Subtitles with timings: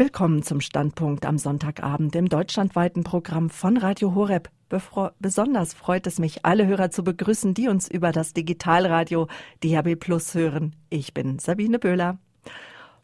[0.00, 4.48] Willkommen zum Standpunkt am Sonntagabend im deutschlandweiten Programm von Radio Horeb.
[4.70, 9.28] Befro besonders freut es mich, alle Hörer zu begrüßen, die uns über das Digitalradio
[9.62, 10.74] DHB Plus hören.
[10.88, 12.18] Ich bin Sabine Böhler.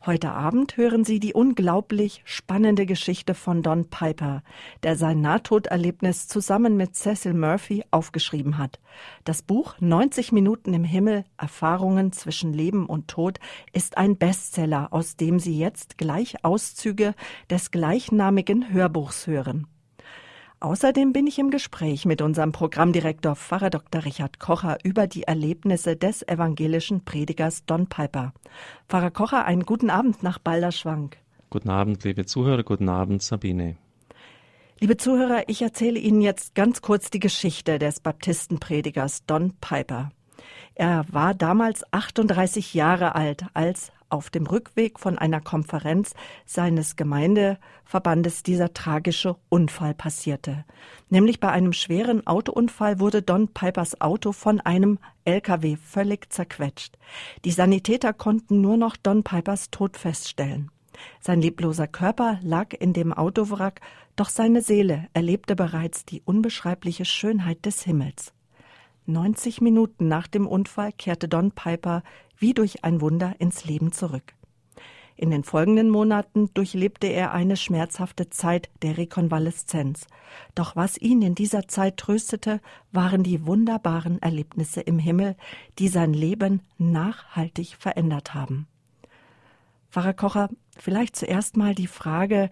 [0.07, 4.45] Heute Abend hören Sie die unglaublich spannende Geschichte von Don Piper,
[4.85, 8.79] der sein Nahtoderlebnis zusammen mit Cecil Murphy aufgeschrieben hat.
[9.25, 13.41] Das Buch 90 Minuten im Himmel, Erfahrungen zwischen Leben und Tod
[13.73, 17.17] ist ein Bestseller, aus dem Sie jetzt gleich Auszüge
[17.51, 19.67] des gleichnamigen Hörbuchs hören.
[20.59, 24.07] Außerdem bin ich im Gespräch mit unserem Programmdirektor Pfarrer Dr.
[24.07, 28.33] Richard Kocher über die Erlebnisse des evangelischen Predigers Don Piper.
[28.89, 31.19] Pfarrer Kocher, einen guten Abend nach Balderschwank.
[31.51, 33.77] Guten Abend, liebe Zuhörer, guten Abend, Sabine.
[34.81, 40.11] Liebe Zuhörer, ich erzähle Ihnen jetzt ganz kurz die Geschichte des Baptistenpredigers Don Piper.
[40.75, 48.43] Er war damals 38 Jahre alt, als auf dem Rückweg von einer Konferenz seines Gemeindeverbandes
[48.43, 50.65] dieser tragische Unfall passierte.
[51.09, 56.97] Nämlich bei einem schweren Autounfall wurde Don Pipers Auto von einem LKW völlig zerquetscht.
[57.45, 60.71] Die Sanitäter konnten nur noch Don Pipers Tod feststellen.
[61.21, 63.81] Sein lebloser Körper lag in dem Autowrack,
[64.17, 68.33] doch seine Seele erlebte bereits die unbeschreibliche Schönheit des Himmels.
[69.07, 72.03] 90 Minuten nach dem Unfall kehrte Don Piper
[72.39, 74.35] wie durch ein Wunder ins Leben zurück.
[75.19, 80.07] In den folgenden Monaten durchlebte er eine schmerzhafte Zeit der Rekonvaleszenz.
[80.55, 82.61] Doch was ihn in dieser Zeit tröstete,
[82.93, 85.35] waren die wunderbaren Erlebnisse im Himmel,
[85.79, 88.67] die sein Leben nachhaltig verändert haben.
[89.91, 92.51] Pfarrer Kocher, vielleicht zuerst mal die Frage,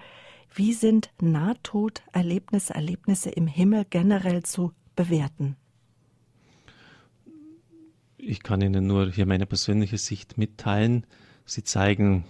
[0.55, 5.57] wie sind Nahtoderlebnisse, Erlebnisse im Himmel generell zu bewerten?
[8.27, 11.07] Ich kann Ihnen nur hier meine persönliche Sicht mitteilen.
[11.45, 12.25] Sie zeigen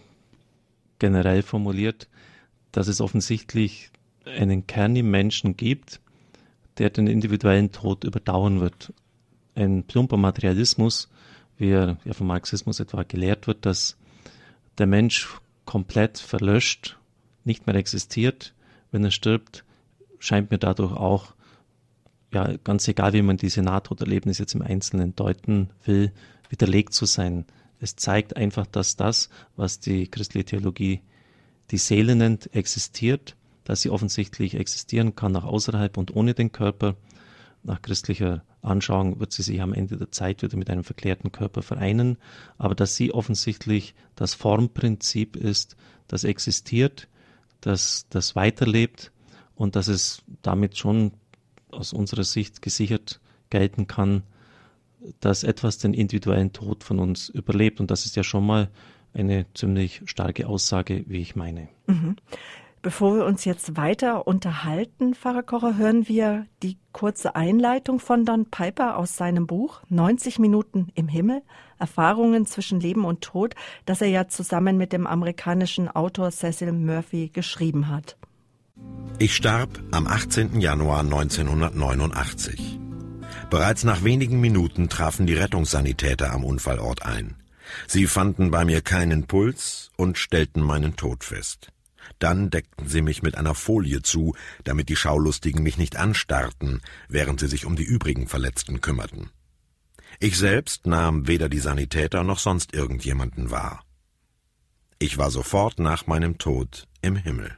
[0.98, 2.08] generell formuliert,
[2.72, 3.90] dass es offensichtlich
[4.24, 6.00] einen Kern im Menschen gibt,
[6.78, 8.92] der den individuellen Tod überdauern wird.
[9.54, 11.08] Ein plumper Materialismus,
[11.58, 13.96] wie er ja vom Marxismus etwa gelehrt wird, dass
[14.78, 15.28] der Mensch
[15.64, 16.98] komplett verlöscht,
[17.44, 18.52] nicht mehr existiert,
[18.90, 19.64] wenn er stirbt,
[20.18, 21.33] scheint mir dadurch auch
[22.34, 26.12] ja, ganz egal, wie man diese Nahtoderlebnisse jetzt im Einzelnen deuten will,
[26.48, 27.44] widerlegt zu sein.
[27.80, 31.00] Es zeigt einfach, dass das, was die christliche Theologie
[31.70, 36.96] die Seele nennt, existiert, dass sie offensichtlich existieren kann nach außerhalb und ohne den Körper.
[37.62, 41.62] Nach christlicher Anschauung wird sie sich am Ende der Zeit wieder mit einem verklärten Körper
[41.62, 42.18] vereinen,
[42.58, 45.76] aber dass sie offensichtlich das Formprinzip ist,
[46.08, 47.08] das existiert,
[47.60, 49.12] das, das weiterlebt
[49.54, 51.12] und dass es damit schon
[51.74, 53.20] aus unserer Sicht gesichert
[53.50, 54.22] gelten kann,
[55.20, 57.80] dass etwas den individuellen Tod von uns überlebt.
[57.80, 58.68] Und das ist ja schon mal
[59.12, 61.68] eine ziemlich starke Aussage, wie ich meine.
[61.86, 62.16] Mhm.
[62.84, 68.44] Bevor wir uns jetzt weiter unterhalten, Pfarrer Kocher, hören wir die kurze Einleitung von Don
[68.44, 71.40] Piper aus seinem Buch 90 Minuten im Himmel,
[71.78, 73.54] Erfahrungen zwischen Leben und Tod,
[73.86, 78.18] das er ja zusammen mit dem amerikanischen Autor Cecil Murphy geschrieben hat.
[79.18, 80.60] Ich starb am 18.
[80.60, 82.80] Januar 1989.
[83.48, 87.36] Bereits nach wenigen Minuten trafen die Rettungssanitäter am Unfallort ein.
[87.86, 91.72] Sie fanden bei mir keinen Puls und stellten meinen Tod fest.
[92.18, 94.34] Dann deckten sie mich mit einer Folie zu,
[94.64, 99.30] damit die Schaulustigen mich nicht anstarrten, während sie sich um die übrigen Verletzten kümmerten.
[100.20, 103.84] Ich selbst nahm weder die Sanitäter noch sonst irgendjemanden wahr.
[104.98, 107.56] Ich war sofort nach meinem Tod im Himmel.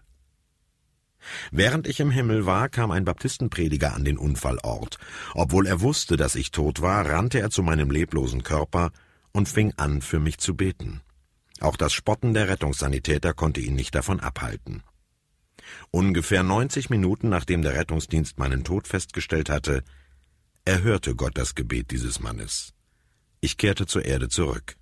[1.50, 4.98] Während ich im Himmel war, kam ein Baptistenprediger an den Unfallort.
[5.34, 8.92] Obwohl er wusste, dass ich tot war, rannte er zu meinem leblosen Körper
[9.32, 11.02] und fing an, für mich zu beten.
[11.60, 14.82] Auch das Spotten der Rettungssanitäter konnte ihn nicht davon abhalten.
[15.90, 19.82] Ungefähr 90 Minuten nachdem der Rettungsdienst meinen Tod festgestellt hatte,
[20.64, 22.72] erhörte Gott das Gebet dieses Mannes.
[23.40, 24.76] Ich kehrte zur Erde zurück.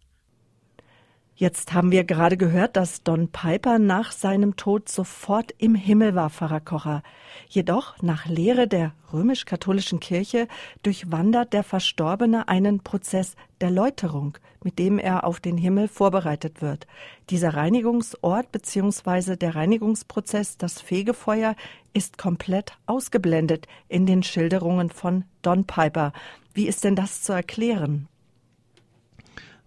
[1.37, 6.31] Jetzt haben wir gerade gehört, dass Don Piper nach seinem Tod sofort im Himmel war,
[6.31, 7.03] Pfarrer Kocher.
[7.49, 10.47] Jedoch, nach Lehre der römisch-katholischen Kirche,
[10.85, 16.87] durchwandert der Verstorbene einen Prozess der Läuterung, mit dem er auf den Himmel vorbereitet wird.
[17.31, 19.35] Dieser Reinigungsort bzw.
[19.35, 21.57] der Reinigungsprozess, das Fegefeuer,
[21.95, 26.13] ist komplett ausgeblendet in den Schilderungen von Don Piper.
[26.53, 28.07] Wie ist denn das zu erklären?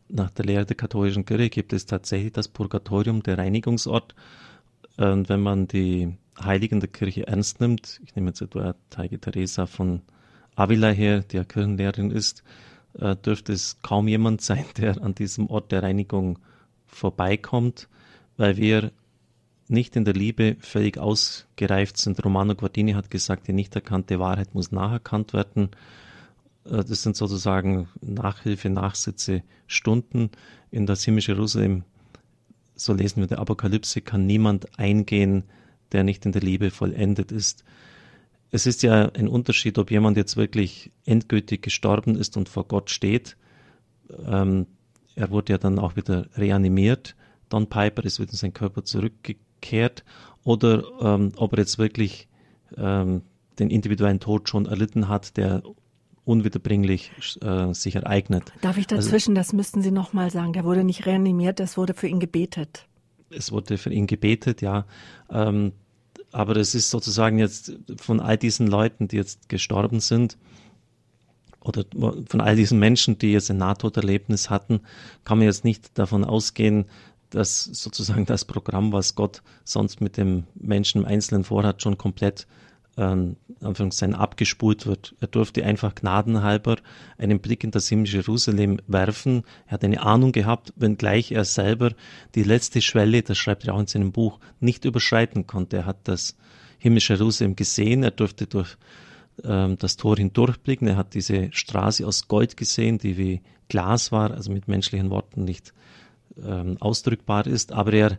[0.09, 4.15] Nach der Lehre der katholischen Kirche gibt es tatsächlich das Purgatorium, der Reinigungsort.
[4.97, 9.65] Und wenn man die Heiligen der Kirche ernst nimmt, ich nehme jetzt etwa Heilige Teresa
[9.65, 10.01] von
[10.55, 12.43] Avila her, die ja Kirchenlehrerin ist,
[12.99, 16.39] äh, dürfte es kaum jemand sein, der an diesem Ort der Reinigung
[16.85, 17.87] vorbeikommt,
[18.37, 18.91] weil wir
[19.67, 22.23] nicht in der Liebe völlig ausgereift sind.
[22.23, 25.69] Romano Guardini hat gesagt, die nicht erkannte Wahrheit muss nacherkannt werden.
[26.69, 30.31] Äh, das sind sozusagen Nachhilfe, Nachsitze, Stunden
[30.71, 31.83] in das himmlische Jerusalem.
[32.75, 35.43] So lesen wir der Apokalypse, kann niemand eingehen,
[35.91, 37.63] der nicht in der Liebe vollendet ist.
[38.51, 42.89] Es ist ja ein Unterschied, ob jemand jetzt wirklich endgültig gestorben ist und vor Gott
[42.89, 43.35] steht.
[44.25, 44.67] Ähm,
[45.15, 47.15] er wurde ja dann auch wieder reanimiert.
[47.49, 50.05] Don Piper ist wieder in seinen Körper zurückgekehrt.
[50.43, 52.27] Oder ähm, ob er jetzt wirklich
[52.77, 53.23] ähm,
[53.59, 55.63] den individuellen Tod schon erlitten hat, der
[56.27, 58.51] unwiederbringlich äh, sich ereignet.
[58.61, 61.77] Darf ich also dazwischen, also, das müssten Sie nochmal sagen, der wurde nicht reanimiert, es
[61.77, 62.85] wurde für ihn gebetet.
[63.29, 64.85] Es wurde für ihn gebetet, ja.
[65.31, 65.71] Ähm,
[66.31, 70.37] aber es ist sozusagen jetzt von all diesen Leuten, die jetzt gestorben sind,
[71.61, 71.85] oder
[72.27, 74.81] von all diesen Menschen, die jetzt ein Nahtoderlebnis hatten,
[75.25, 76.85] kann man jetzt nicht davon ausgehen,
[77.29, 82.47] dass sozusagen das Programm, was Gott sonst mit dem Menschen im Einzelnen vorhat, schon komplett
[82.97, 85.15] ähm, Anführungszeichen abgespult wird.
[85.19, 86.77] Er durfte einfach gnadenhalber
[87.17, 89.43] einen Blick in das himmlische Jerusalem werfen.
[89.67, 91.93] Er hat eine Ahnung gehabt, wenngleich er selber
[92.35, 95.77] die letzte Schwelle, das schreibt er auch in seinem Buch, nicht überschreiten konnte.
[95.77, 96.35] Er hat das
[96.79, 98.77] himmlische Jerusalem gesehen, er durfte durch
[99.43, 104.31] ähm, das Tor hindurchblicken, er hat diese Straße aus Gold gesehen, die wie Glas war,
[104.31, 105.73] also mit menschlichen Worten nicht
[106.43, 108.17] ähm, ausdrückbar ist, aber er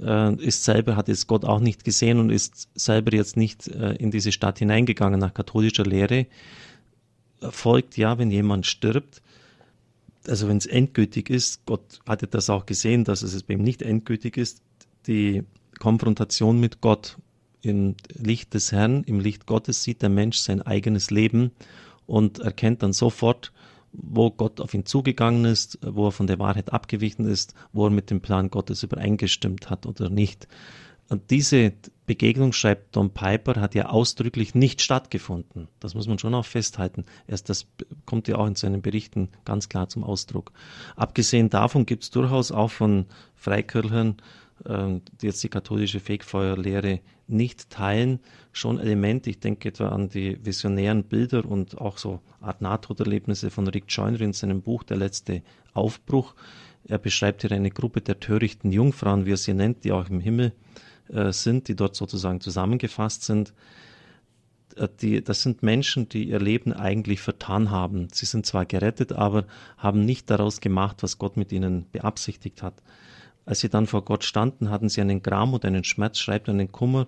[0.00, 3.94] äh, ist selber, hat jetzt Gott auch nicht gesehen und ist selber jetzt nicht äh,
[3.94, 6.26] in diese Stadt hineingegangen nach katholischer Lehre.
[7.40, 9.22] Folgt ja, wenn jemand stirbt,
[10.26, 13.82] also wenn es endgültig ist, Gott hatte das auch gesehen, dass es bei ihm nicht
[13.82, 14.62] endgültig ist,
[15.06, 15.44] die
[15.78, 17.16] Konfrontation mit Gott
[17.62, 21.50] im Licht des Herrn, im Licht Gottes sieht der Mensch sein eigenes Leben
[22.06, 23.52] und erkennt dann sofort,
[23.98, 27.90] wo Gott auf ihn zugegangen ist, wo er von der Wahrheit abgewichen ist, wo er
[27.90, 30.48] mit dem Plan Gottes übereingestimmt hat oder nicht.
[31.08, 31.72] Und diese
[32.04, 35.68] Begegnung, schreibt Don Piper, hat ja ausdrücklich nicht stattgefunden.
[35.78, 37.04] Das muss man schon auch festhalten.
[37.28, 37.66] Erst das
[38.06, 40.52] kommt ja auch in seinen Berichten ganz klar zum Ausdruck.
[40.96, 43.06] Abgesehen davon gibt es durchaus auch von
[43.36, 44.16] Freikirchern
[44.64, 48.20] ähm, die jetzt die katholische Fegfeuerlehre nicht teilen,
[48.52, 49.30] schon Elemente.
[49.30, 54.20] Ich denke etwa an die visionären Bilder und auch so Art Nahtoderlebnisse von Rick Joyner
[54.20, 55.42] in seinem Buch Der letzte
[55.74, 56.34] Aufbruch.
[56.84, 60.20] Er beschreibt hier eine Gruppe der törichten Jungfrauen, wie er sie nennt, die auch im
[60.20, 60.52] Himmel
[61.08, 63.52] äh, sind, die dort sozusagen zusammengefasst sind.
[64.76, 68.08] Äh, die, das sind Menschen, die ihr Leben eigentlich vertan haben.
[68.12, 69.46] Sie sind zwar gerettet, aber
[69.76, 72.74] haben nicht daraus gemacht, was Gott mit ihnen beabsichtigt hat.
[73.46, 76.72] Als sie dann vor Gott standen, hatten sie einen Gram und einen Schmerz, schreibt einen
[76.72, 77.06] Kummer,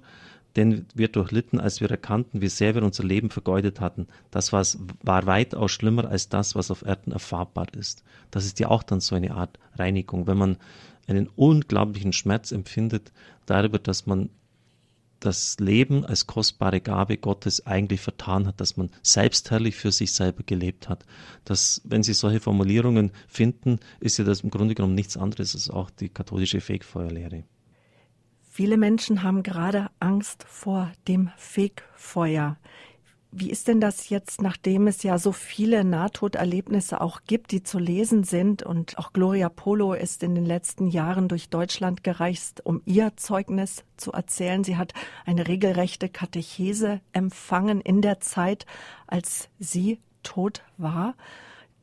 [0.57, 4.07] den wir durchlitten, als wir erkannten, wie sehr wir unser Leben vergeudet hatten.
[4.31, 8.03] Das was, war weitaus schlimmer als das, was auf Erden erfahrbar ist.
[8.31, 10.57] Das ist ja auch dann so eine Art Reinigung, wenn man
[11.07, 13.13] einen unglaublichen Schmerz empfindet
[13.47, 14.31] darüber, dass man
[15.21, 20.43] das Leben als kostbare Gabe Gottes eigentlich vertan hat, dass man selbstherrlich für sich selber
[20.45, 21.05] gelebt hat.
[21.45, 25.71] Das, wenn Sie solche Formulierungen finden, ist ja das im Grunde genommen nichts anderes als
[25.71, 27.45] auch die katholische Fegfeuerlehre.
[28.59, 32.57] Viele Menschen haben gerade Angst vor dem Fegfeuer.
[33.31, 37.79] Wie ist denn das jetzt, nachdem es ja so viele Nahtoderlebnisse auch gibt, die zu
[37.79, 42.81] lesen sind und auch Gloria Polo ist in den letzten Jahren durch Deutschland gereist, um
[42.87, 44.65] ihr Zeugnis zu erzählen.
[44.65, 44.95] Sie hat
[45.27, 48.65] eine regelrechte Katechese empfangen in der Zeit,
[49.07, 51.15] als sie tot war,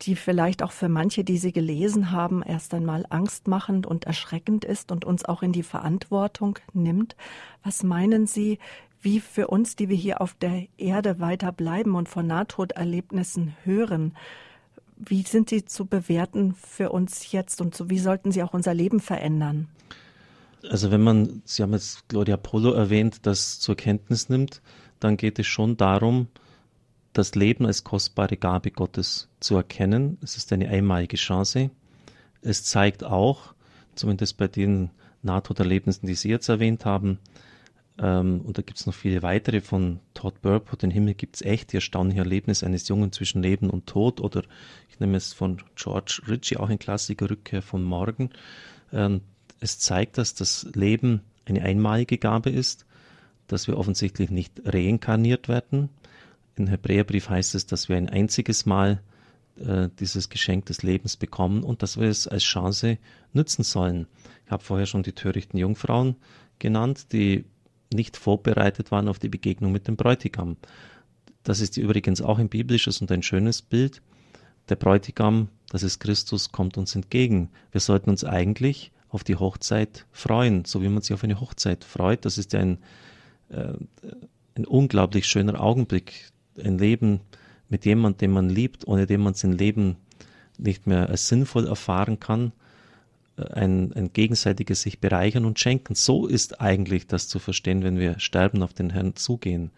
[0.01, 4.91] die vielleicht auch für manche, die sie gelesen haben, erst einmal angstmachend und erschreckend ist
[4.91, 7.15] und uns auch in die Verantwortung nimmt.
[7.63, 8.59] Was meinen Sie,
[9.05, 14.15] wie für uns, die wir hier auf der Erde weiter bleiben und von Nahtoderlebnissen hören,
[14.97, 18.73] wie sind sie zu bewerten für uns jetzt und so, wie sollten sie auch unser
[18.73, 19.67] Leben verändern?
[20.69, 24.61] Also wenn man, Sie haben jetzt Gloria Polo erwähnt, das zur Kenntnis nimmt,
[24.99, 26.27] dann geht es schon darum,
[27.13, 30.17] das Leben als kostbare Gabe Gottes zu erkennen.
[30.23, 31.69] Es ist eine einmalige Chance.
[32.41, 33.53] Es zeigt auch,
[33.93, 34.89] zumindest bei den
[35.21, 37.19] Nahtoderlebnissen, die Sie jetzt erwähnt haben,
[37.97, 41.71] ähm, und da gibt es noch viele weitere von Todd Burpo, Den Himmel gibt's echt,
[41.71, 44.19] die erstaunliche Erlebnis eines Jungen zwischen Leben und Tod.
[44.19, 44.43] Oder
[44.89, 48.31] ich nehme es von George Ritchie, auch ein Klassiker, Rückkehr von Morgen.
[48.91, 49.21] Ähm,
[49.61, 52.85] es zeigt, dass das Leben eine einmalige Gabe ist,
[53.47, 55.89] dass wir offensichtlich nicht reinkarniert werden.
[56.57, 59.01] Im Hebräerbrief heißt es, dass wir ein einziges Mal
[59.57, 62.97] äh, dieses Geschenk des Lebens bekommen und dass wir es als Chance
[63.31, 64.07] nützen sollen.
[64.45, 66.15] Ich habe vorher schon die törichten Jungfrauen
[66.59, 67.45] genannt, die
[67.95, 70.57] nicht vorbereitet waren auf die Begegnung mit dem Bräutigam.
[71.43, 74.01] Das ist übrigens auch ein biblisches und ein schönes Bild.
[74.69, 77.49] Der Bräutigam, das ist Christus, kommt uns entgegen.
[77.71, 81.83] Wir sollten uns eigentlich auf die Hochzeit freuen, so wie man sich auf eine Hochzeit
[81.83, 82.25] freut.
[82.25, 82.79] Das ist ja ein,
[83.49, 83.73] äh,
[84.57, 87.21] ein unglaublich schöner Augenblick, ein Leben
[87.69, 89.97] mit jemandem, den man liebt, ohne den man sein Leben
[90.57, 92.51] nicht mehr als sinnvoll erfahren kann,
[93.37, 95.95] ein, ein gegenseitiges sich bereichern und schenken.
[95.95, 99.71] So ist eigentlich das zu verstehen, wenn wir sterben auf den Herrn zugehen,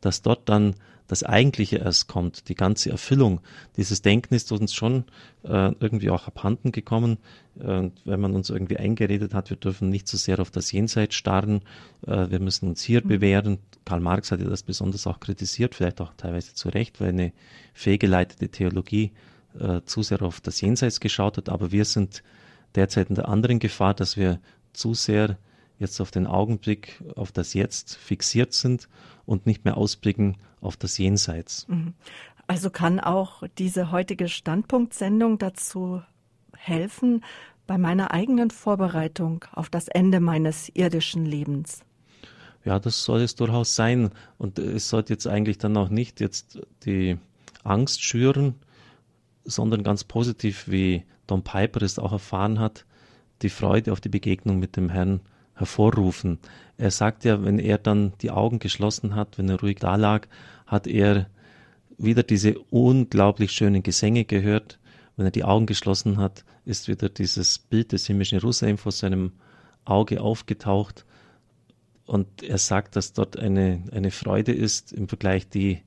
[0.00, 0.74] dass dort dann
[1.06, 3.40] das Eigentliche erst kommt, die ganze Erfüllung.
[3.76, 5.04] Dieses Denken ist uns schon
[5.42, 7.18] äh, irgendwie auch abhanden gekommen,
[7.60, 11.14] äh, wenn man uns irgendwie eingeredet hat, wir dürfen nicht so sehr auf das Jenseits
[11.14, 11.60] starren,
[12.06, 13.08] äh, wir müssen uns hier mhm.
[13.08, 13.58] bewähren.
[13.84, 17.32] Karl Marx hat ja das besonders auch kritisiert, vielleicht auch teilweise zu Recht, weil eine
[17.74, 19.12] fehlgeleitete Theologie
[19.60, 22.22] äh, zu sehr auf das Jenseits geschaut hat, aber wir sind
[22.74, 24.40] derzeit in der anderen Gefahr, dass wir
[24.72, 25.38] zu sehr
[25.78, 28.88] jetzt auf den Augenblick, auf das Jetzt fixiert sind
[29.26, 31.66] und nicht mehr ausblicken auf das Jenseits.
[31.68, 31.94] Mhm.
[32.46, 36.02] Also kann auch diese heutige Standpunktsendung dazu
[36.56, 37.24] helfen
[37.66, 41.80] bei meiner eigenen Vorbereitung auf das Ende meines irdischen Lebens.
[42.64, 44.10] Ja, das soll es durchaus sein.
[44.38, 47.18] Und es sollte jetzt eigentlich dann auch nicht jetzt die
[47.62, 48.54] Angst schüren,
[49.44, 52.84] sondern ganz positiv, wie Don Piper es auch erfahren hat,
[53.42, 55.20] die Freude auf die Begegnung mit dem Herrn
[55.54, 56.38] hervorrufen.
[56.76, 60.26] Er sagt ja, wenn er dann die Augen geschlossen hat, wenn er ruhig da lag,
[60.66, 61.28] hat er
[61.96, 64.78] wieder diese unglaublich schönen Gesänge gehört.
[65.16, 69.32] Wenn er die Augen geschlossen hat, ist wieder dieses Bild des himmlischen Jerusalem vor seinem
[69.84, 71.04] Auge aufgetaucht.
[72.06, 75.82] Und er sagt, dass dort eine, eine Freude ist im Vergleich, die,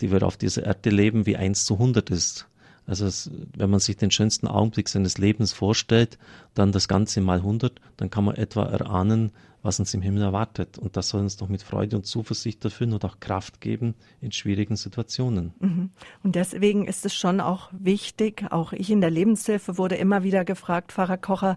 [0.00, 2.48] die wir auf dieser Erde leben, wie eins zu 100 ist.
[2.86, 6.18] Also wenn man sich den schönsten Augenblick seines Lebens vorstellt,
[6.58, 9.32] dann das Ganze mal 100, dann kann man etwa erahnen,
[9.66, 10.78] was uns im Himmel erwartet.
[10.78, 14.32] Und das soll uns doch mit Freude und Zuversicht erfüllen und auch Kraft geben in
[14.32, 15.52] schwierigen Situationen.
[15.58, 15.90] Mhm.
[16.22, 20.44] Und deswegen ist es schon auch wichtig, auch ich in der Lebenshilfe wurde immer wieder
[20.44, 21.56] gefragt, Pfarrer Kocher,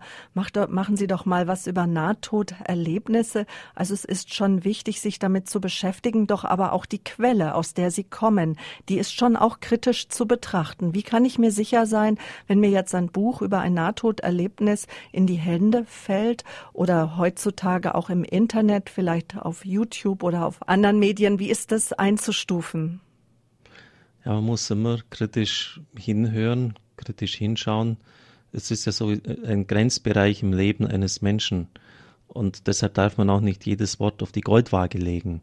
[0.53, 3.45] doch, machen Sie doch mal was über Nahtoderlebnisse.
[3.75, 7.75] Also es ist schon wichtig, sich damit zu beschäftigen, doch aber auch die Quelle, aus
[7.75, 8.57] der sie kommen,
[8.89, 10.95] die ist schon auch kritisch zu betrachten.
[10.95, 15.27] Wie kann ich mir sicher sein, wenn mir jetzt ein Buch über ein Nahtoderlebnis in
[15.27, 16.43] die Hände fällt
[16.74, 21.39] oder heutzutage auch im Internet, vielleicht auf YouTube oder auf anderen Medien.
[21.39, 23.01] Wie ist das einzustufen?
[24.25, 27.98] Ja, man muss immer kritisch hinhören, kritisch hinschauen.
[28.51, 29.13] Es ist ja so
[29.46, 31.67] ein Grenzbereich im Leben eines Menschen.
[32.27, 35.41] Und deshalb darf man auch nicht jedes Wort auf die Goldwaage legen.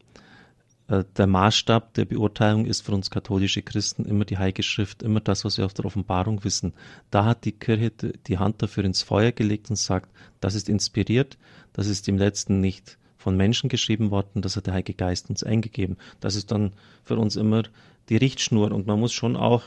[0.88, 5.20] Äh, der Maßstab der Beurteilung ist für uns katholische Christen immer die Heilige Schrift, immer
[5.20, 6.72] das, was wir aus der Offenbarung wissen.
[7.10, 11.38] Da hat die Kirche die Hand dafür ins Feuer gelegt und sagt, das ist inspiriert,
[11.72, 15.42] das ist im letzten nicht von Menschen geschrieben worden, das hat der Heilige Geist uns
[15.42, 15.96] eingegeben.
[16.20, 17.64] Das ist dann für uns immer
[18.08, 19.64] die Richtschnur und man muss schon auch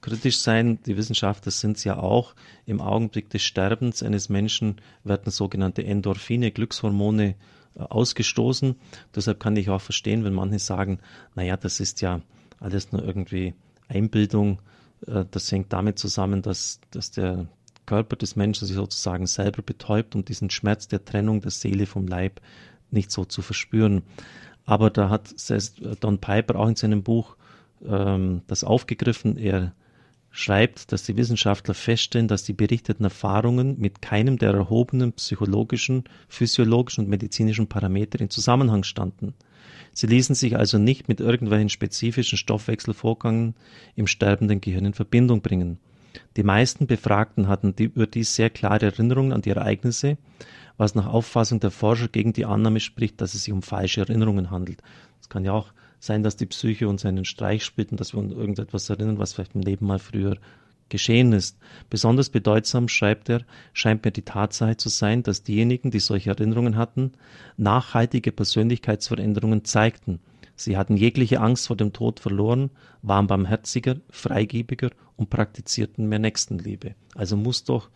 [0.00, 0.78] kritisch sein.
[0.86, 2.34] Die Wissenschaftler sind es ja auch.
[2.64, 7.34] Im Augenblick des Sterbens eines Menschen werden sogenannte Endorphine, Glückshormone äh,
[7.76, 8.76] ausgestoßen.
[9.14, 10.98] Deshalb kann ich auch verstehen, wenn manche sagen,
[11.34, 12.20] naja, das ist ja
[12.60, 13.54] alles nur irgendwie
[13.88, 14.60] Einbildung.
[15.06, 17.46] Äh, das hängt damit zusammen, dass, dass der
[17.86, 22.06] Körper des Menschen sich sozusagen selber betäubt, um diesen Schmerz der Trennung der Seele vom
[22.06, 22.40] Leib
[22.90, 24.02] nicht so zu verspüren.
[24.64, 25.34] Aber da hat
[26.00, 27.36] Don Piper auch in seinem Buch
[27.84, 29.36] ähm, das aufgegriffen.
[29.36, 29.74] Er
[30.32, 37.04] schreibt, dass die Wissenschaftler feststellen, dass die berichteten Erfahrungen mit keinem der erhobenen psychologischen, physiologischen
[37.04, 39.34] und medizinischen Parameter in Zusammenhang standen.
[39.92, 43.54] Sie ließen sich also nicht mit irgendwelchen spezifischen Stoffwechselvorgängen
[43.94, 45.78] im sterbenden Gehirn in Verbindung bringen.
[46.36, 50.16] Die meisten Befragten hatten die, überdies sehr klare Erinnerungen an die Ereignisse,
[50.78, 54.50] was nach Auffassung der Forscher gegen die Annahme spricht, dass es sich um falsche Erinnerungen
[54.50, 54.82] handelt.
[55.20, 58.18] Es kann ja auch sein, dass die Psyche uns einen Streich spielt und dass wir
[58.18, 60.36] uns irgendetwas erinnern, was vielleicht im Leben mal früher
[60.88, 61.58] geschehen ist.
[61.88, 63.42] Besonders bedeutsam, schreibt er,
[63.72, 67.12] scheint mir die Tatsache zu sein, dass diejenigen, die solche Erinnerungen hatten,
[67.56, 70.18] nachhaltige Persönlichkeitsveränderungen zeigten.
[70.56, 76.96] Sie hatten jegliche Angst vor dem Tod verloren, waren barmherziger, freigebiger und praktizierten mehr Nächstenliebe.
[77.14, 77.90] Also muss doch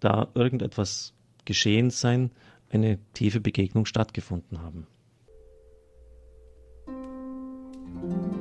[0.00, 2.32] da irgendetwas geschehen sein,
[2.70, 4.88] eine tiefe Begegnung stattgefunden haben.
[8.02, 8.35] thank you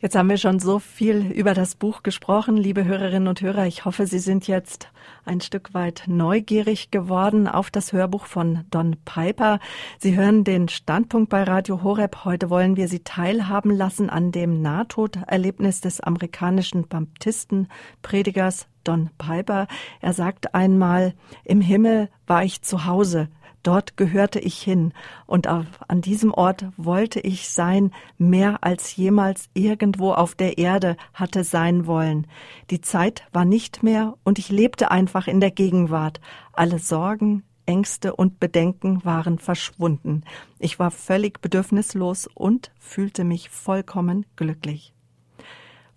[0.00, 3.66] Jetzt haben wir schon so viel über das Buch gesprochen, liebe Hörerinnen und Hörer.
[3.66, 4.92] Ich hoffe, Sie sind jetzt
[5.24, 9.58] ein Stück weit neugierig geworden auf das Hörbuch von Don Piper.
[9.98, 12.24] Sie hören den Standpunkt bei Radio Horeb.
[12.24, 19.66] Heute wollen wir Sie teilhaben lassen an dem Nahtoderlebnis des amerikanischen Baptistenpredigers Don Piper.
[20.00, 21.12] Er sagt einmal,
[21.42, 23.30] im Himmel war ich zu Hause,
[23.68, 24.94] Dort gehörte ich hin
[25.26, 31.44] und an diesem Ort wollte ich sein, mehr als jemals irgendwo auf der Erde hatte
[31.44, 32.26] sein wollen.
[32.70, 36.22] Die Zeit war nicht mehr und ich lebte einfach in der Gegenwart.
[36.54, 40.24] Alle Sorgen, Ängste und Bedenken waren verschwunden.
[40.58, 44.94] Ich war völlig bedürfnislos und fühlte mich vollkommen glücklich.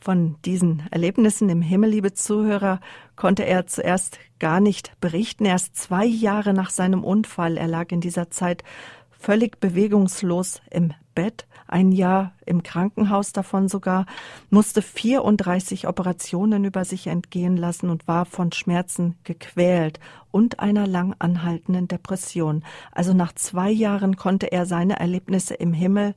[0.03, 2.79] Von diesen Erlebnissen im Himmel, liebe Zuhörer,
[3.15, 5.45] konnte er zuerst gar nicht berichten.
[5.45, 8.63] Erst zwei Jahre nach seinem Unfall, er lag in dieser Zeit
[9.11, 14.07] völlig bewegungslos im Bett, ein Jahr im Krankenhaus davon sogar,
[14.49, 19.99] musste 34 Operationen über sich entgehen lassen und war von Schmerzen gequält
[20.31, 22.63] und einer lang anhaltenden Depression.
[22.91, 26.15] Also nach zwei Jahren konnte er seine Erlebnisse im Himmel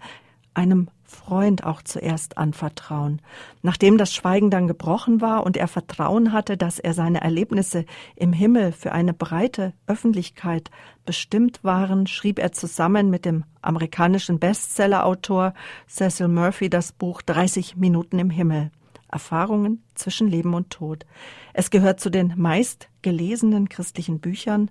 [0.54, 3.22] einem Freund auch zuerst anvertrauen.
[3.62, 8.32] Nachdem das Schweigen dann gebrochen war und er Vertrauen hatte, dass er seine Erlebnisse im
[8.32, 10.70] Himmel für eine breite Öffentlichkeit
[11.06, 15.54] bestimmt waren, schrieb er zusammen mit dem amerikanischen Bestsellerautor
[15.88, 18.70] Cecil Murphy das Buch 30 Minuten im Himmel.
[19.10, 21.06] Erfahrungen zwischen Leben und Tod.
[21.52, 24.70] Es gehört zu den meistgelesenen christlichen Büchern.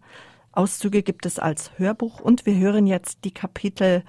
[0.51, 4.03] Auszüge gibt es als Hörbuch und wir hören jetzt die Kapitel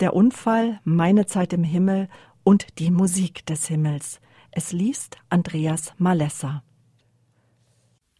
[0.00, 2.08] der Unfall, meine Zeit im Himmel
[2.44, 4.20] und die Musik des Himmels.
[4.50, 6.62] Es liest Andreas Malessa.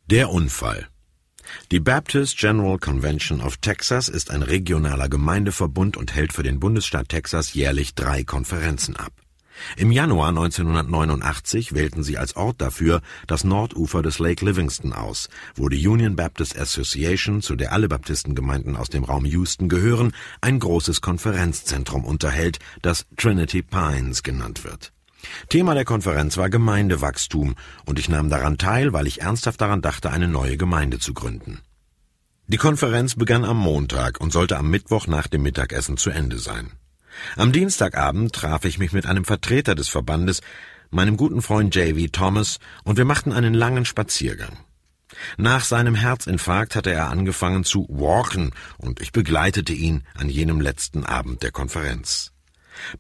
[0.07, 0.89] Der Unfall.
[1.71, 7.09] Die Baptist General Convention of Texas ist ein regionaler Gemeindeverbund und hält für den Bundesstaat
[7.09, 9.13] Texas jährlich drei Konferenzen ab.
[9.77, 15.69] Im Januar 1989 wählten sie als Ort dafür das Nordufer des Lake Livingston aus, wo
[15.69, 21.01] die Union Baptist Association, zu der alle Baptistengemeinden aus dem Raum Houston gehören, ein großes
[21.01, 24.93] Konferenzzentrum unterhält, das Trinity Pines genannt wird.
[25.49, 30.11] Thema der Konferenz war Gemeindewachstum, und ich nahm daran teil, weil ich ernsthaft daran dachte,
[30.11, 31.61] eine neue Gemeinde zu gründen.
[32.49, 36.71] Die Konferenz begann am Montag und sollte am Mittwoch nach dem Mittagessen zu Ende sein.
[37.37, 40.41] Am Dienstagabend traf ich mich mit einem Vertreter des Verbandes,
[40.91, 42.07] meinem guten Freund J.V.
[42.13, 44.57] Thomas, und wir machten einen langen Spaziergang.
[45.37, 51.05] Nach seinem Herzinfarkt hatte er angefangen zu walken, und ich begleitete ihn an jenem letzten
[51.05, 52.33] Abend der Konferenz.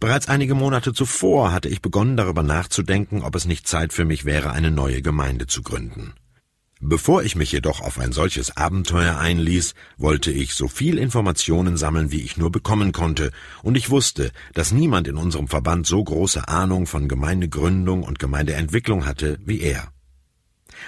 [0.00, 4.24] Bereits einige Monate zuvor hatte ich begonnen darüber nachzudenken, ob es nicht Zeit für mich
[4.24, 6.14] wäre, eine neue Gemeinde zu gründen.
[6.80, 12.12] Bevor ich mich jedoch auf ein solches Abenteuer einließ, wollte ich so viel Informationen sammeln,
[12.12, 16.48] wie ich nur bekommen konnte, und ich wusste, dass niemand in unserem Verband so große
[16.48, 19.90] Ahnung von Gemeindegründung und Gemeindeentwicklung hatte wie er.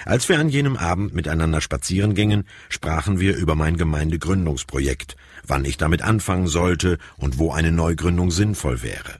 [0.05, 5.15] Als wir an jenem Abend miteinander spazieren gingen, sprachen wir über mein Gemeindegründungsprojekt,
[5.47, 9.19] wann ich damit anfangen sollte und wo eine Neugründung sinnvoll wäre.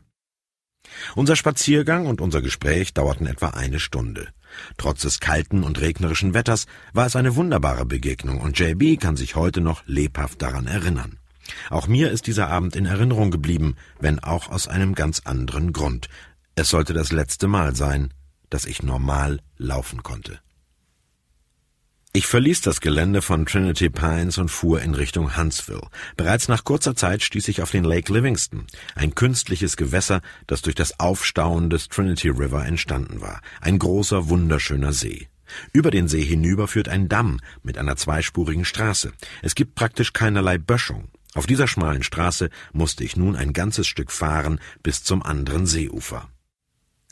[1.16, 4.28] Unser Spaziergang und unser Gespräch dauerten etwa eine Stunde.
[4.78, 9.36] Trotz des kalten und regnerischen Wetters war es eine wunderbare Begegnung und JB kann sich
[9.36, 11.18] heute noch lebhaft daran erinnern.
[11.70, 16.08] Auch mir ist dieser Abend in Erinnerung geblieben, wenn auch aus einem ganz anderen Grund.
[16.56, 18.14] Es sollte das letzte Mal sein,
[18.50, 20.40] dass ich normal laufen konnte.
[22.20, 25.88] Ich verließ das Gelände von Trinity Pines und fuhr in Richtung Huntsville.
[26.18, 30.76] Bereits nach kurzer Zeit stieß ich auf den Lake Livingston, ein künstliches Gewässer, das durch
[30.76, 33.40] das Aufstauen des Trinity River entstanden war.
[33.62, 35.30] Ein großer, wunderschöner See.
[35.72, 39.14] Über den See hinüber führt ein Damm mit einer zweispurigen Straße.
[39.42, 41.08] Es gibt praktisch keinerlei Böschung.
[41.36, 46.28] Auf dieser schmalen Straße musste ich nun ein ganzes Stück fahren bis zum anderen Seeufer.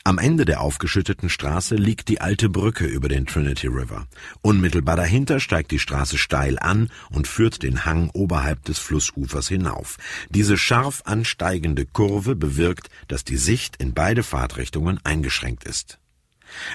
[0.08, 4.08] Am Ende der aufgeschütteten Straße liegt die alte Brücke über den Trinity River.
[4.42, 9.98] Unmittelbar dahinter steigt die Straße steil an und führt den Hang oberhalb des Flussufers hinauf.
[10.30, 16.00] Diese scharf ansteigende Kurve bewirkt, dass die Sicht in beide Fahrtrichtungen eingeschränkt ist.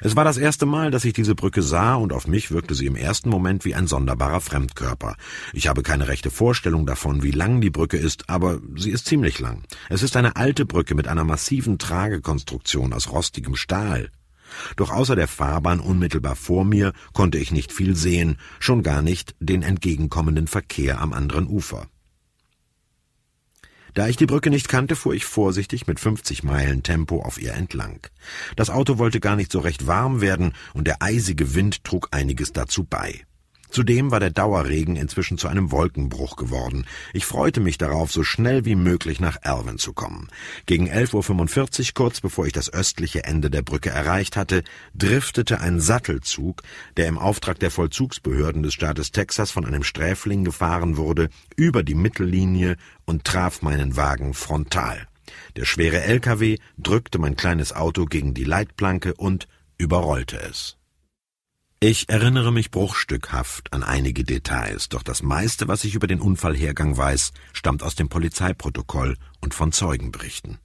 [0.01, 2.87] Es war das erste Mal, dass ich diese Brücke sah, und auf mich wirkte sie
[2.87, 5.17] im ersten Moment wie ein sonderbarer Fremdkörper.
[5.53, 9.39] Ich habe keine rechte Vorstellung davon, wie lang die Brücke ist, aber sie ist ziemlich
[9.39, 9.63] lang.
[9.89, 14.11] Es ist eine alte Brücke mit einer massiven Tragekonstruktion aus rostigem Stahl.
[14.77, 19.35] Doch außer der Fahrbahn unmittelbar vor mir konnte ich nicht viel sehen, schon gar nicht
[19.41, 21.87] den entgegenkommenden Verkehr am anderen Ufer.
[23.95, 27.53] Da ich die Brücke nicht kannte, fuhr ich vorsichtig mit 50 Meilen Tempo auf ihr
[27.53, 28.07] entlang.
[28.57, 32.53] Das Auto wollte gar nicht so recht warm werden, und der eisige Wind trug einiges
[32.53, 33.25] dazu bei.
[33.73, 36.85] Zudem war der Dauerregen inzwischen zu einem Wolkenbruch geworden.
[37.15, 40.29] Ich freute mich darauf, so schnell wie möglich nach Alvin zu kommen.
[40.67, 44.63] Gegen 11.45 Uhr, kurz bevor ich das östliche Ende der Brücke erreicht hatte,
[44.95, 46.63] driftete ein Sattelzug,
[46.99, 51.95] der im Auftrag der Vollzugsbehörden des Staates Texas von einem Sträfling gefahren wurde, über die
[51.95, 55.09] Mittellinie und traf meinen Wagen frontal.
[55.57, 60.77] Der schwere LKW drückte mein kleines Auto gegen die Leitplanke und überrollte es.
[61.85, 66.97] Ich erinnere mich bruchstückhaft an einige Details, doch das meiste, was ich über den Unfallhergang
[66.97, 70.59] weiß, stammt aus dem Polizeiprotokoll und von Zeugenberichten.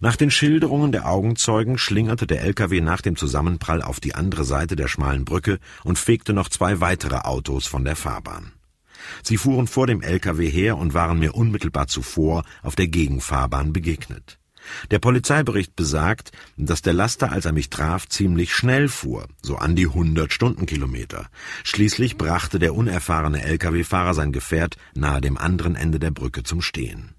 [0.00, 4.74] Nach den Schilderungen der Augenzeugen schlingerte der LKW nach dem Zusammenprall auf die andere Seite
[4.74, 8.50] der schmalen Brücke und fegte noch zwei weitere Autos von der Fahrbahn.
[9.22, 14.40] Sie fuhren vor dem LKW her und waren mir unmittelbar zuvor auf der Gegenfahrbahn begegnet.
[14.90, 19.76] Der Polizeibericht besagt, dass der Laster, als er mich traf, ziemlich schnell fuhr, so an
[19.76, 21.28] die 100 Stundenkilometer.
[21.64, 27.14] Schließlich brachte der unerfahrene Lkw-Fahrer sein Gefährt nahe dem anderen Ende der Brücke zum Stehen.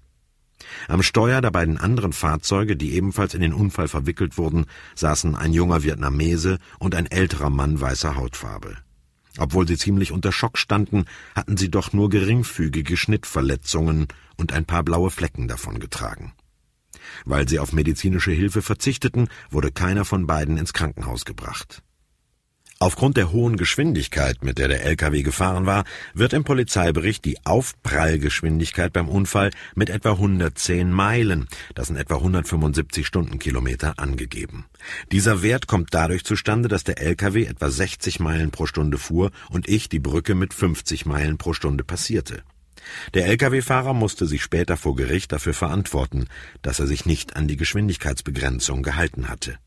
[0.88, 5.52] Am Steuer der beiden anderen Fahrzeuge, die ebenfalls in den Unfall verwickelt wurden, saßen ein
[5.52, 8.76] junger Vietnamese und ein älterer Mann weißer Hautfarbe.
[9.38, 14.84] Obwohl sie ziemlich unter Schock standen, hatten sie doch nur geringfügige Schnittverletzungen und ein paar
[14.84, 16.32] blaue Flecken davongetragen.
[17.24, 21.82] Weil sie auf medizinische Hilfe verzichteten, wurde keiner von beiden ins Krankenhaus gebracht.
[22.80, 28.92] Aufgrund der hohen Geschwindigkeit, mit der der LKW gefahren war, wird im Polizeibericht die Aufprallgeschwindigkeit
[28.92, 34.66] beim Unfall mit etwa 110 Meilen, das sind etwa 175 Stundenkilometer, angegeben.
[35.12, 39.68] Dieser Wert kommt dadurch zustande, dass der LKW etwa 60 Meilen pro Stunde fuhr und
[39.68, 42.42] ich die Brücke mit 50 Meilen pro Stunde passierte.
[43.14, 46.28] Der Lkw-Fahrer musste sich später vor Gericht dafür verantworten,
[46.62, 49.58] dass er sich nicht an die Geschwindigkeitsbegrenzung gehalten hatte.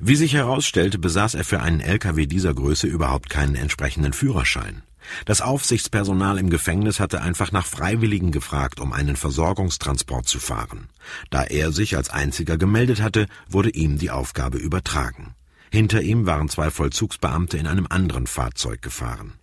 [0.00, 4.82] Wie sich herausstellte, besaß er für einen Lkw dieser Größe überhaupt keinen entsprechenden Führerschein.
[5.24, 10.88] Das Aufsichtspersonal im Gefängnis hatte einfach nach Freiwilligen gefragt, um einen Versorgungstransport zu fahren.
[11.30, 15.34] Da er sich als einziger gemeldet hatte, wurde ihm die Aufgabe übertragen.
[15.70, 19.37] Hinter ihm waren zwei Vollzugsbeamte in einem anderen Fahrzeug gefahren.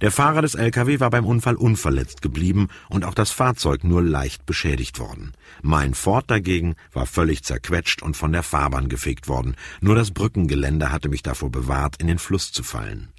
[0.00, 4.46] Der Fahrer des LKW war beim Unfall unverletzt geblieben und auch das Fahrzeug nur leicht
[4.46, 5.32] beschädigt worden.
[5.62, 9.56] Mein Ford dagegen war völlig zerquetscht und von der Fahrbahn gefegt worden.
[9.80, 13.12] Nur das Brückengeländer hatte mich davor bewahrt, in den Fluss zu fallen.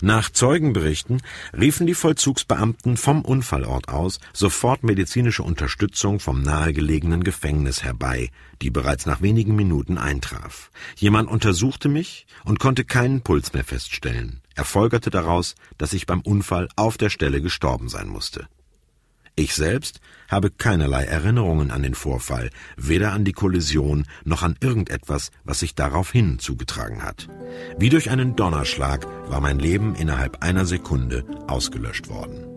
[0.00, 8.30] Nach Zeugenberichten riefen die Vollzugsbeamten vom Unfallort aus sofort medizinische Unterstützung vom nahegelegenen Gefängnis herbei,
[8.62, 10.70] die bereits nach wenigen Minuten eintraf.
[10.96, 14.40] Jemand untersuchte mich und konnte keinen Puls mehr feststellen.
[14.54, 18.48] Er folgerte daraus, dass ich beim Unfall auf der Stelle gestorben sein musste.
[19.36, 25.32] Ich selbst habe keinerlei Erinnerungen an den Vorfall, weder an die Kollision noch an irgendetwas,
[25.42, 27.28] was sich daraufhin zugetragen hat.
[27.76, 32.53] Wie durch einen Donnerschlag war mein Leben innerhalb einer Sekunde ausgelöscht worden.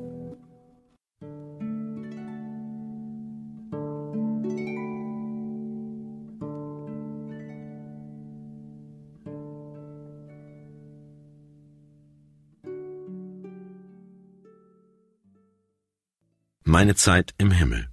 [16.70, 17.88] Meine Zeit im Himmel.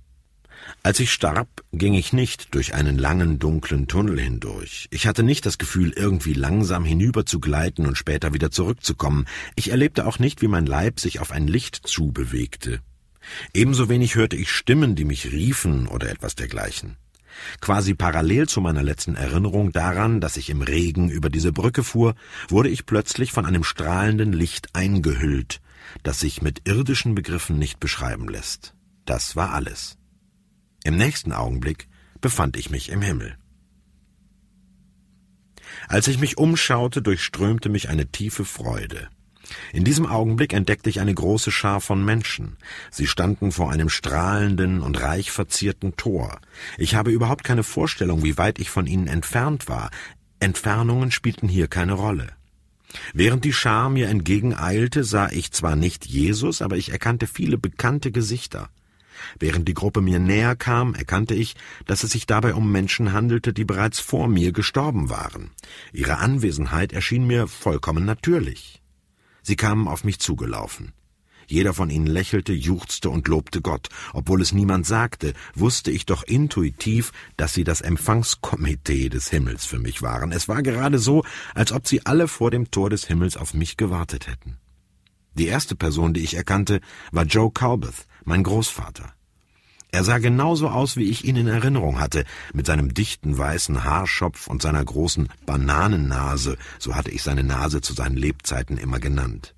[0.83, 4.89] Als ich starb, ging ich nicht durch einen langen, dunklen Tunnel hindurch.
[4.91, 9.27] Ich hatte nicht das Gefühl, irgendwie langsam hinüber zu gleiten und später wieder zurückzukommen.
[9.55, 12.81] Ich erlebte auch nicht, wie mein Leib sich auf ein Licht zubewegte.
[13.53, 16.97] Ebenso wenig hörte ich Stimmen, die mich riefen oder etwas dergleichen.
[17.61, 22.17] Quasi parallel zu meiner letzten Erinnerung daran, dass ich im Regen über diese Brücke fuhr,
[22.49, 25.61] wurde ich plötzlich von einem strahlenden Licht eingehüllt,
[26.03, 28.75] das sich mit irdischen Begriffen nicht beschreiben lässt.
[29.05, 29.97] Das war alles.
[30.85, 31.89] Im nächsten Augenblick
[32.21, 33.37] befand ich mich im Himmel.
[35.89, 39.09] Als ich mich umschaute, durchströmte mich eine tiefe Freude.
[39.73, 42.57] In diesem Augenblick entdeckte ich eine große Schar von Menschen.
[42.91, 46.41] Sie standen vor einem strahlenden und reich verzierten Tor.
[46.79, 49.91] Ich habe überhaupt keine Vorstellung, wie weit ich von ihnen entfernt war.
[50.41, 52.29] Entfernungen spielten hier keine Rolle.
[53.13, 58.13] Während die Schar mir entgegeneilte, sah ich zwar nicht Jesus, aber ich erkannte viele bekannte
[58.13, 58.69] Gesichter.
[59.39, 61.55] Während die Gruppe mir näher kam, erkannte ich,
[61.87, 65.51] dass es sich dabei um Menschen handelte, die bereits vor mir gestorben waren.
[65.93, 68.83] Ihre Anwesenheit erschien mir vollkommen natürlich.
[69.43, 70.93] Sie kamen auf mich zugelaufen.
[71.47, 73.89] Jeder von ihnen lächelte, juchzte und lobte Gott.
[74.13, 79.79] Obwohl es niemand sagte, wusste ich doch intuitiv, dass sie das Empfangskomitee des Himmels für
[79.79, 80.33] mich waren.
[80.33, 83.77] Es war gerade so, als ob sie alle vor dem Tor des Himmels auf mich
[83.77, 84.59] gewartet hätten.
[85.35, 86.81] Die erste Person, die ich erkannte,
[87.11, 89.13] war Joe Calbeth, mein Großvater.
[89.95, 94.49] Er sah genauso aus, wie ich ihn in Erinnerung hatte, mit seinem dichten weißen Haarschopf
[94.49, 99.54] und seiner großen Bananennase, so hatte ich seine Nase zu seinen Lebzeiten immer genannt.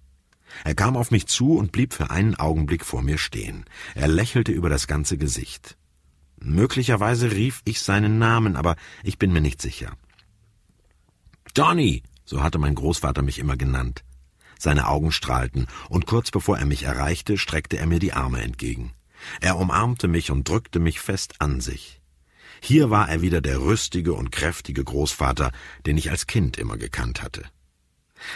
[0.64, 3.64] Er kam auf mich zu und blieb für einen Augenblick vor mir stehen.
[3.94, 5.76] Er lächelte über das ganze Gesicht.
[6.38, 9.96] Möglicherweise rief ich seinen Namen, aber ich bin mir nicht sicher.
[11.56, 14.04] Johnny, so hatte mein Großvater mich immer genannt.
[14.58, 18.92] Seine Augen strahlten, und kurz bevor er mich erreichte, streckte er mir die Arme entgegen.
[19.40, 22.00] Er umarmte mich und drückte mich fest an sich.
[22.60, 25.52] Hier war er wieder der rüstige und kräftige Großvater,
[25.84, 27.44] den ich als Kind immer gekannt hatte.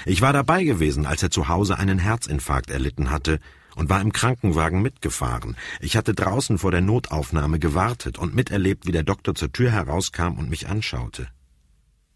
[0.06, 3.40] Ich war dabei gewesen, als er zu Hause einen Herzinfarkt erlitten hatte
[3.76, 5.56] und war im Krankenwagen mitgefahren.
[5.80, 10.38] Ich hatte draußen vor der Notaufnahme gewartet und miterlebt, wie der Doktor zur Tür herauskam
[10.38, 11.28] und mich anschaute.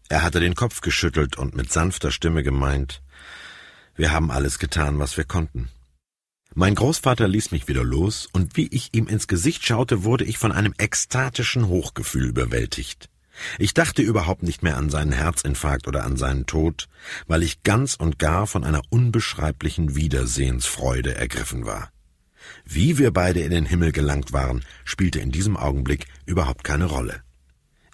[0.09, 3.01] Er hatte den Kopf geschüttelt und mit sanfter Stimme gemeint,
[3.95, 5.69] wir haben alles getan, was wir konnten.
[6.53, 10.37] Mein Großvater ließ mich wieder los, und wie ich ihm ins Gesicht schaute, wurde ich
[10.37, 13.09] von einem ekstatischen Hochgefühl überwältigt.
[13.59, 16.87] Ich dachte überhaupt nicht mehr an seinen Herzinfarkt oder an seinen Tod,
[17.27, 21.89] weil ich ganz und gar von einer unbeschreiblichen Wiedersehensfreude ergriffen war.
[22.63, 27.21] Wie wir beide in den Himmel gelangt waren, spielte in diesem Augenblick überhaupt keine Rolle.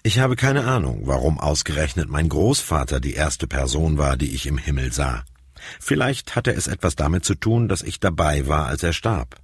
[0.02, 4.58] Ich habe keine Ahnung, warum ausgerechnet mein Großvater die erste Person war, die ich im
[4.58, 5.24] Himmel sah.
[5.78, 9.36] Vielleicht hatte es etwas damit zu tun, dass ich dabei war, als er starb.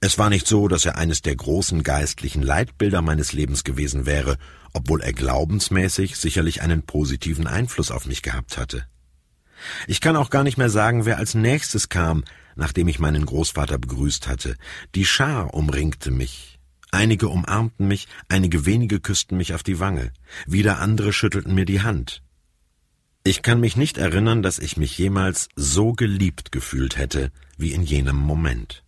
[0.00, 4.36] Es war nicht so, dass er eines der großen geistlichen Leitbilder meines Lebens gewesen wäre,
[4.72, 8.86] obwohl er glaubensmäßig sicherlich einen positiven Einfluss auf mich gehabt hatte.
[9.86, 12.24] Ich kann auch gar nicht mehr sagen, wer als nächstes kam,
[12.56, 14.56] nachdem ich meinen Großvater begrüßt hatte.
[14.94, 16.58] Die Schar umringte mich.
[16.92, 20.12] Einige umarmten mich, einige wenige küssten mich auf die Wange,
[20.46, 22.22] wieder andere schüttelten mir die Hand.
[23.22, 27.82] Ich kann mich nicht erinnern, dass ich mich jemals so geliebt gefühlt hätte wie in
[27.82, 28.82] jenem Moment.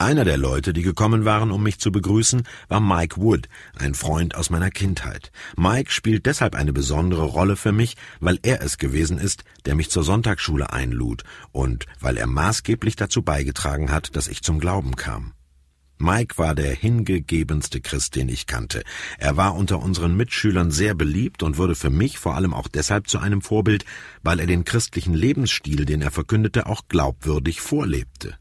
[0.00, 4.34] Einer der Leute, die gekommen waren, um mich zu begrüßen, war Mike Wood, ein Freund
[4.34, 5.30] aus meiner Kindheit.
[5.58, 9.90] Mike spielt deshalb eine besondere Rolle für mich, weil er es gewesen ist, der mich
[9.90, 15.34] zur Sonntagsschule einlud und weil er maßgeblich dazu beigetragen hat, dass ich zum Glauben kam.
[15.98, 18.84] Mike war der hingegebenste Christ, den ich kannte.
[19.18, 23.06] Er war unter unseren Mitschülern sehr beliebt und wurde für mich vor allem auch deshalb
[23.06, 23.84] zu einem Vorbild,
[24.22, 28.39] weil er den christlichen Lebensstil, den er verkündete, auch glaubwürdig vorlebte.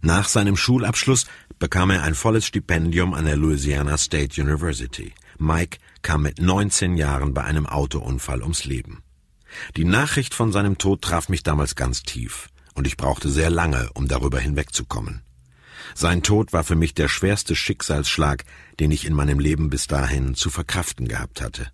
[0.00, 1.26] Nach seinem Schulabschluss
[1.58, 5.12] bekam er ein volles Stipendium an der Louisiana State University.
[5.38, 9.02] Mike kam mit 19 Jahren bei einem Autounfall ums Leben.
[9.76, 13.90] Die Nachricht von seinem Tod traf mich damals ganz tief, und ich brauchte sehr lange,
[13.94, 15.22] um darüber hinwegzukommen.
[15.94, 18.44] Sein Tod war für mich der schwerste Schicksalsschlag,
[18.80, 21.70] den ich in meinem Leben bis dahin zu verkraften gehabt hatte.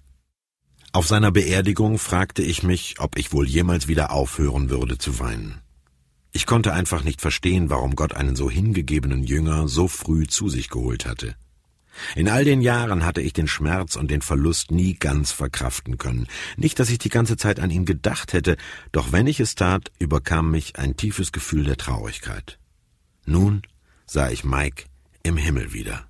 [0.92, 5.61] Auf seiner Beerdigung fragte ich mich, ob ich wohl jemals wieder aufhören würde zu weinen.
[6.32, 10.70] Ich konnte einfach nicht verstehen, warum Gott einen so hingegebenen Jünger so früh zu sich
[10.70, 11.36] geholt hatte.
[12.16, 16.26] In all den Jahren hatte ich den Schmerz und den Verlust nie ganz verkraften können.
[16.56, 18.56] Nicht, dass ich die ganze Zeit an ihn gedacht hätte,
[18.92, 22.58] doch wenn ich es tat, überkam mich ein tiefes Gefühl der Traurigkeit.
[23.26, 23.60] Nun
[24.06, 24.84] sah ich Mike
[25.22, 26.08] im Himmel wieder.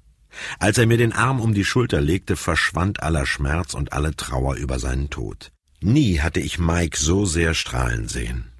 [0.61, 4.55] Als er mir den Arm um die Schulter legte, verschwand aller Schmerz und alle Trauer
[4.55, 5.53] über seinen Tod.
[5.81, 8.52] Nie hatte ich Mike so sehr strahlen sehen.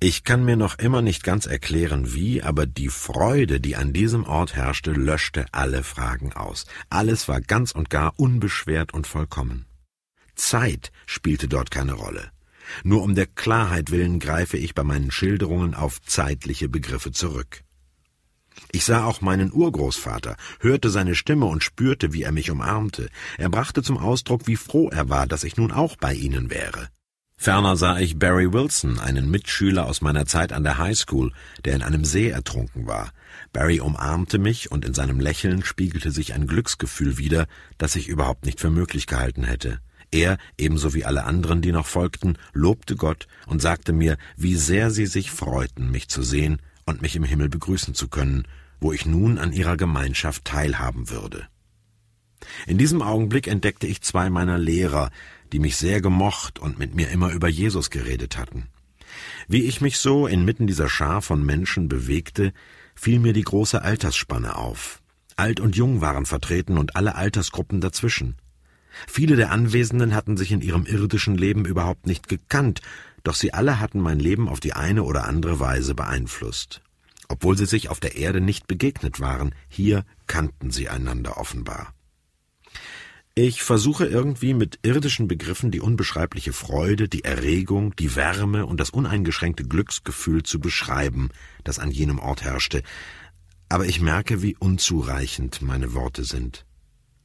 [0.00, 4.24] Ich kann mir noch immer nicht ganz erklären, wie, aber die Freude, die an diesem
[4.24, 6.66] Ort herrschte, löschte alle Fragen aus.
[6.90, 9.66] Alles war ganz und gar unbeschwert und vollkommen.
[10.34, 12.30] Zeit spielte dort keine Rolle.
[12.82, 17.62] Nur um der Klarheit willen greife ich bei meinen Schilderungen auf zeitliche Begriffe zurück.
[18.72, 23.08] Ich sah auch meinen Urgroßvater, hörte seine Stimme und spürte, wie er mich umarmte.
[23.36, 26.88] Er brachte zum Ausdruck, wie froh er war, dass ich nun auch bei ihnen wäre.
[27.44, 31.30] Ferner sah ich Barry Wilson, einen Mitschüler aus meiner Zeit an der High School,
[31.66, 33.12] der in einem See ertrunken war.
[33.52, 38.46] Barry umarmte mich und in seinem Lächeln spiegelte sich ein Glücksgefühl wider, das ich überhaupt
[38.46, 39.80] nicht für möglich gehalten hätte.
[40.10, 44.90] Er, ebenso wie alle anderen, die noch folgten, lobte Gott und sagte mir, wie sehr
[44.90, 48.48] sie sich freuten, mich zu sehen und mich im Himmel begrüßen zu können,
[48.80, 51.46] wo ich nun an ihrer Gemeinschaft teilhaben würde.
[52.66, 55.10] In diesem Augenblick entdeckte ich zwei meiner Lehrer,
[55.54, 58.66] die mich sehr gemocht und mit mir immer über Jesus geredet hatten.
[59.46, 62.52] Wie ich mich so inmitten dieser Schar von Menschen bewegte,
[62.96, 65.00] fiel mir die große Altersspanne auf.
[65.36, 68.34] Alt und Jung waren vertreten und alle Altersgruppen dazwischen.
[69.06, 72.80] Viele der Anwesenden hatten sich in ihrem irdischen Leben überhaupt nicht gekannt,
[73.22, 76.82] doch sie alle hatten mein Leben auf die eine oder andere Weise beeinflusst.
[77.28, 81.93] Obwohl sie sich auf der Erde nicht begegnet waren, hier kannten sie einander offenbar.
[83.36, 88.90] Ich versuche irgendwie mit irdischen Begriffen die unbeschreibliche Freude, die Erregung, die Wärme und das
[88.90, 91.30] uneingeschränkte Glücksgefühl zu beschreiben,
[91.64, 92.84] das an jenem Ort herrschte,
[93.68, 96.64] aber ich merke, wie unzureichend meine Worte sind.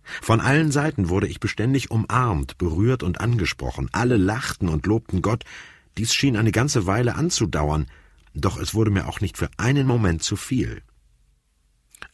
[0.02, 5.44] Von allen Seiten wurde ich beständig umarmt, berührt und angesprochen, alle lachten und lobten Gott,
[6.00, 7.86] dies schien eine ganze Weile anzudauern,
[8.34, 10.82] doch es wurde mir auch nicht für einen Moment zu viel.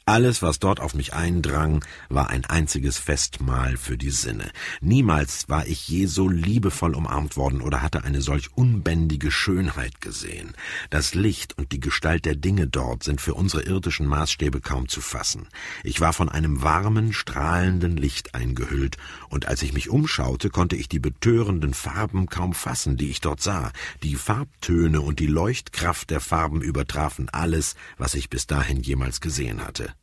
[0.08, 4.52] Alles, was dort auf mich eindrang, war ein einziges Festmahl für die Sinne.
[4.80, 10.54] Niemals war ich je so liebevoll umarmt worden oder hatte eine solch unbändige Schönheit gesehen.
[10.92, 15.02] Das Licht und die Gestalt der Dinge dort sind für unsere irdischen Maßstäbe kaum zu
[15.02, 15.48] fassen.
[15.84, 18.98] Ich war von einem warmen, strahlenden Licht eingehüllt,
[19.30, 23.42] und als ich mich umschaute, konnte ich die betörenden Farben kaum fassen, die ich dort
[23.42, 23.72] sah.
[24.04, 29.66] Die Farbtöne und die Leuchtkraft der Farben übertrafen alles, was ich bis dahin jemals gesehen
[29.66, 29.95] hatte.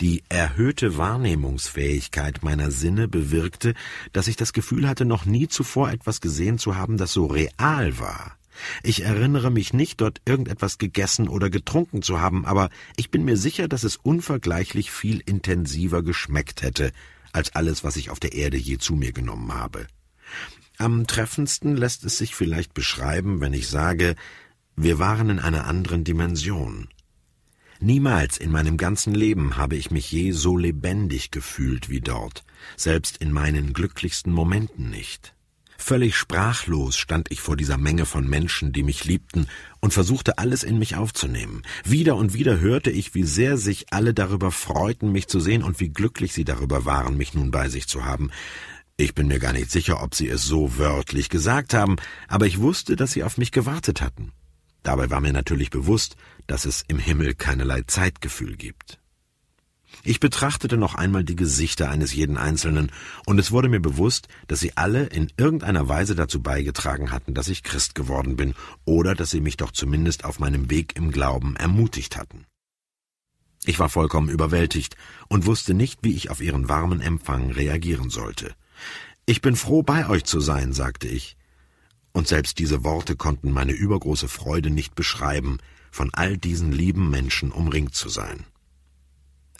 [0.00, 3.74] Die erhöhte Wahrnehmungsfähigkeit meiner Sinne bewirkte,
[4.12, 7.98] dass ich das Gefühl hatte, noch nie zuvor etwas gesehen zu haben, das so real
[7.98, 8.36] war.
[8.82, 13.36] Ich erinnere mich nicht, dort irgendetwas gegessen oder getrunken zu haben, aber ich bin mir
[13.36, 16.92] sicher, dass es unvergleichlich viel intensiver geschmeckt hätte,
[17.32, 19.86] als alles, was ich auf der Erde je zu mir genommen habe.
[20.78, 24.16] Am treffendsten lässt es sich vielleicht beschreiben, wenn ich sage,
[24.76, 26.88] wir waren in einer anderen Dimension.
[27.82, 32.44] Niemals in meinem ganzen Leben habe ich mich je so lebendig gefühlt wie dort,
[32.76, 35.34] selbst in meinen glücklichsten Momenten nicht.
[35.78, 39.46] Völlig sprachlos stand ich vor dieser Menge von Menschen, die mich liebten,
[39.80, 41.62] und versuchte alles in mich aufzunehmen.
[41.82, 45.80] Wieder und wieder hörte ich, wie sehr sich alle darüber freuten, mich zu sehen und
[45.80, 48.30] wie glücklich sie darüber waren, mich nun bei sich zu haben.
[48.98, 51.96] Ich bin mir gar nicht sicher, ob sie es so wörtlich gesagt haben,
[52.28, 54.32] aber ich wusste, dass sie auf mich gewartet hatten.
[54.82, 56.16] Dabei war mir natürlich bewusst,
[56.46, 58.98] dass es im Himmel keinerlei Zeitgefühl gibt.
[60.02, 62.90] Ich betrachtete noch einmal die Gesichter eines jeden Einzelnen,
[63.26, 67.48] und es wurde mir bewusst, dass sie alle in irgendeiner Weise dazu beigetragen hatten, dass
[67.48, 71.56] ich Christ geworden bin, oder dass sie mich doch zumindest auf meinem Weg im Glauben
[71.56, 72.46] ermutigt hatten.
[73.66, 74.96] Ich war vollkommen überwältigt
[75.28, 78.54] und wusste nicht, wie ich auf ihren warmen Empfang reagieren sollte.
[79.26, 81.36] Ich bin froh, bei euch zu sein, sagte ich
[82.12, 85.58] und selbst diese Worte konnten meine übergroße Freude nicht beschreiben,
[85.90, 88.44] von all diesen lieben Menschen umringt zu sein.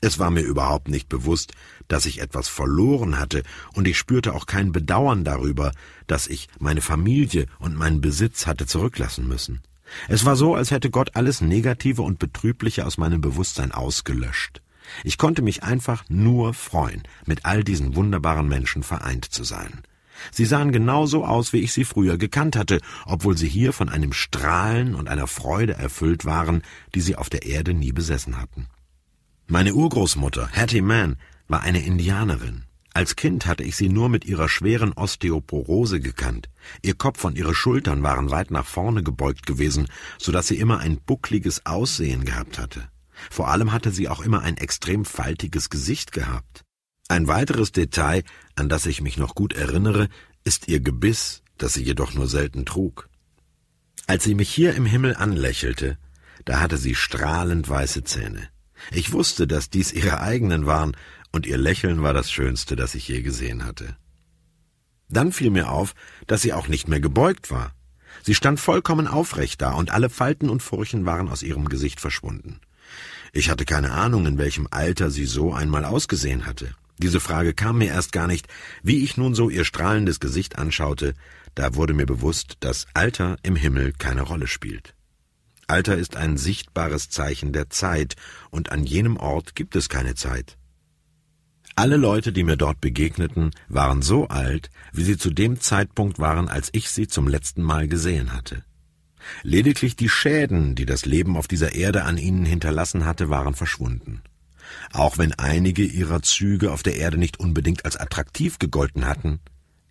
[0.03, 1.53] Es war mir überhaupt nicht bewusst,
[1.89, 3.43] dass ich etwas verloren hatte,
[3.75, 5.73] und ich spürte auch kein Bedauern darüber,
[6.07, 9.61] dass ich meine Familie und meinen Besitz hatte zurücklassen müssen.
[10.09, 14.63] Es war so, als hätte Gott alles Negative und Betrübliche aus meinem Bewusstsein ausgelöscht.
[15.05, 19.83] Ich konnte mich einfach nur freuen, mit all diesen wunderbaren Menschen vereint zu sein.
[20.31, 24.13] Sie sahen genauso aus, wie ich sie früher gekannt hatte, obwohl sie hier von einem
[24.13, 26.63] Strahlen und einer Freude erfüllt waren,
[26.95, 28.67] die sie auf der Erde nie besessen hatten.
[29.47, 31.17] Meine Urgroßmutter, Hattie Mann,
[31.49, 32.65] war eine Indianerin.
[32.93, 36.49] Als Kind hatte ich sie nur mit ihrer schweren Osteoporose gekannt.
[36.83, 39.87] Ihr Kopf und ihre Schultern waren weit nach vorne gebeugt gewesen,
[40.19, 42.89] so dass sie immer ein buckliges Aussehen gehabt hatte.
[43.31, 46.65] Vor allem hatte sie auch immer ein extrem faltiges Gesicht gehabt.
[47.11, 48.23] Ein weiteres Detail,
[48.55, 50.09] an das ich mich noch gut erinnere,
[50.45, 53.09] ist ihr Gebiss, das sie jedoch nur selten trug.
[54.07, 55.99] Als sie mich hier im Himmel anlächelte,
[56.45, 58.49] da hatte sie strahlend weiße Zähne.
[58.93, 60.97] Ich wusste, dass dies ihre eigenen waren,
[61.33, 63.97] und ihr Lächeln war das Schönste, das ich je gesehen hatte.
[65.09, 65.97] Dann fiel mir auf,
[66.29, 67.75] dass sie auch nicht mehr gebeugt war.
[68.23, 72.61] Sie stand vollkommen aufrecht da, und alle Falten und Furchen waren aus ihrem Gesicht verschwunden.
[73.33, 76.73] Ich hatte keine Ahnung, in welchem Alter sie so einmal ausgesehen hatte.
[77.03, 78.47] Diese Frage kam mir erst gar nicht.
[78.83, 81.15] Wie ich nun so ihr strahlendes Gesicht anschaute,
[81.55, 84.95] da wurde mir bewusst, dass Alter im Himmel keine Rolle spielt.
[85.67, 88.17] Alter ist ein sichtbares Zeichen der Zeit,
[88.51, 90.59] und an jenem Ort gibt es keine Zeit.
[91.75, 96.49] Alle Leute, die mir dort begegneten, waren so alt, wie sie zu dem Zeitpunkt waren,
[96.49, 98.63] als ich sie zum letzten Mal gesehen hatte.
[99.43, 104.21] Lediglich die Schäden, die das Leben auf dieser Erde an ihnen hinterlassen hatte, waren verschwunden
[104.93, 109.41] auch wenn einige ihrer Züge auf der Erde nicht unbedingt als attraktiv gegolten hatten,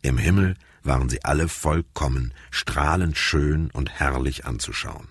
[0.01, 5.09] im Himmel waren sie alle vollkommen, strahlend schön und herrlich anzuschauen.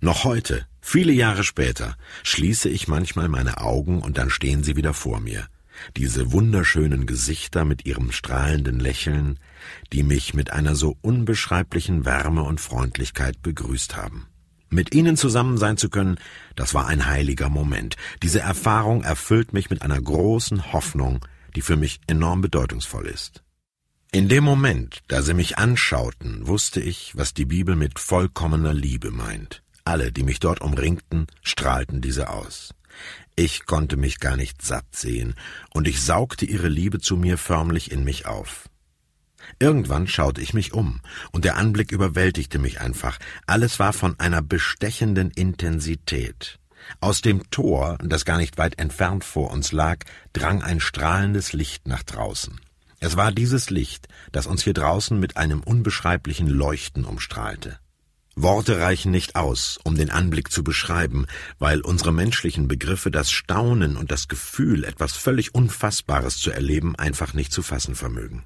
[0.00, 4.94] Noch heute, viele Jahre später, schließe ich manchmal meine Augen und dann stehen sie wieder
[4.94, 5.46] vor mir,
[5.96, 9.38] diese wunderschönen Gesichter mit ihrem strahlenden Lächeln,
[9.92, 14.26] die mich mit einer so unbeschreiblichen Wärme und Freundlichkeit begrüßt haben.
[14.72, 16.16] Mit ihnen zusammen sein zu können,
[16.56, 17.96] das war ein heiliger Moment.
[18.22, 21.22] Diese Erfahrung erfüllt mich mit einer großen Hoffnung,
[21.54, 23.42] die für mich enorm bedeutungsvoll ist.
[24.12, 29.10] In dem Moment, da sie mich anschauten, wusste ich, was die Bibel mit vollkommener Liebe
[29.10, 29.62] meint.
[29.84, 32.74] Alle, die mich dort umringten, strahlten diese aus.
[33.36, 35.34] Ich konnte mich gar nicht satt sehen,
[35.74, 38.70] und ich saugte ihre Liebe zu mir förmlich in mich auf.
[39.58, 41.00] Irgendwann schaute ich mich um,
[41.32, 43.18] und der Anblick überwältigte mich einfach.
[43.46, 46.58] Alles war von einer bestechenden Intensität.
[47.00, 49.98] Aus dem Tor, das gar nicht weit entfernt vor uns lag,
[50.32, 52.60] drang ein strahlendes Licht nach draußen.
[53.00, 57.78] Es war dieses Licht, das uns hier draußen mit einem unbeschreiblichen Leuchten umstrahlte.
[58.34, 61.26] Worte reichen nicht aus, um den Anblick zu beschreiben,
[61.58, 67.34] weil unsere menschlichen Begriffe das Staunen und das Gefühl, etwas völlig Unfassbares zu erleben, einfach
[67.34, 68.44] nicht zu fassen vermögen.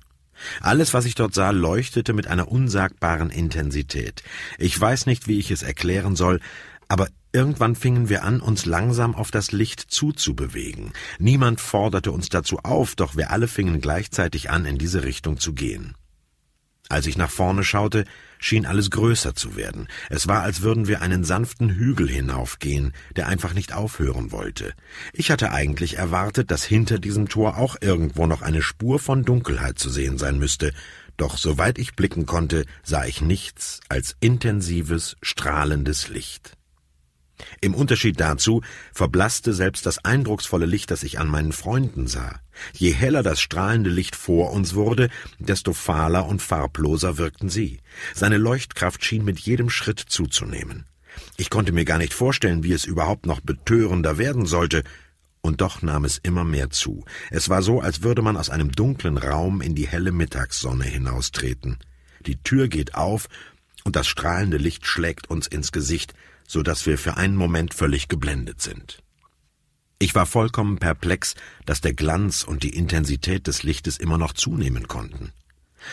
[0.60, 4.22] Alles, was ich dort sah, leuchtete mit einer unsagbaren Intensität.
[4.58, 6.40] Ich weiß nicht, wie ich es erklären soll,
[6.88, 10.92] aber irgendwann fingen wir an, uns langsam auf das Licht zuzubewegen.
[11.18, 15.52] Niemand forderte uns dazu auf, doch wir alle fingen gleichzeitig an, in diese Richtung zu
[15.52, 15.94] gehen.
[16.88, 18.04] Als ich nach vorne schaute,
[18.46, 19.88] schien alles größer zu werden.
[20.08, 24.72] Es war, als würden wir einen sanften Hügel hinaufgehen, der einfach nicht aufhören wollte.
[25.12, 29.78] Ich hatte eigentlich erwartet, dass hinter diesem Tor auch irgendwo noch eine Spur von Dunkelheit
[29.78, 30.72] zu sehen sein müsste,
[31.16, 36.56] doch soweit ich blicken konnte, sah ich nichts als intensives, strahlendes Licht.
[37.60, 38.62] Im Unterschied dazu
[38.92, 42.40] verblasste selbst das eindrucksvolle Licht, das ich an meinen Freunden sah.
[42.72, 45.08] Je heller das strahlende Licht vor uns wurde,
[45.38, 47.80] desto fahler und farbloser wirkten sie.
[48.14, 50.86] Seine Leuchtkraft schien mit jedem Schritt zuzunehmen.
[51.36, 54.82] Ich konnte mir gar nicht vorstellen, wie es überhaupt noch betörender werden sollte,
[55.40, 57.04] und doch nahm es immer mehr zu.
[57.30, 61.78] Es war so, als würde man aus einem dunklen Raum in die helle Mittagssonne hinaustreten.
[62.26, 63.28] Die Tür geht auf,
[63.84, 66.14] und das strahlende Licht schlägt uns ins Gesicht,
[66.46, 69.02] so dass wir für einen Moment völlig geblendet sind.
[69.98, 71.34] Ich war vollkommen perplex,
[71.64, 75.32] dass der Glanz und die Intensität des Lichtes immer noch zunehmen konnten.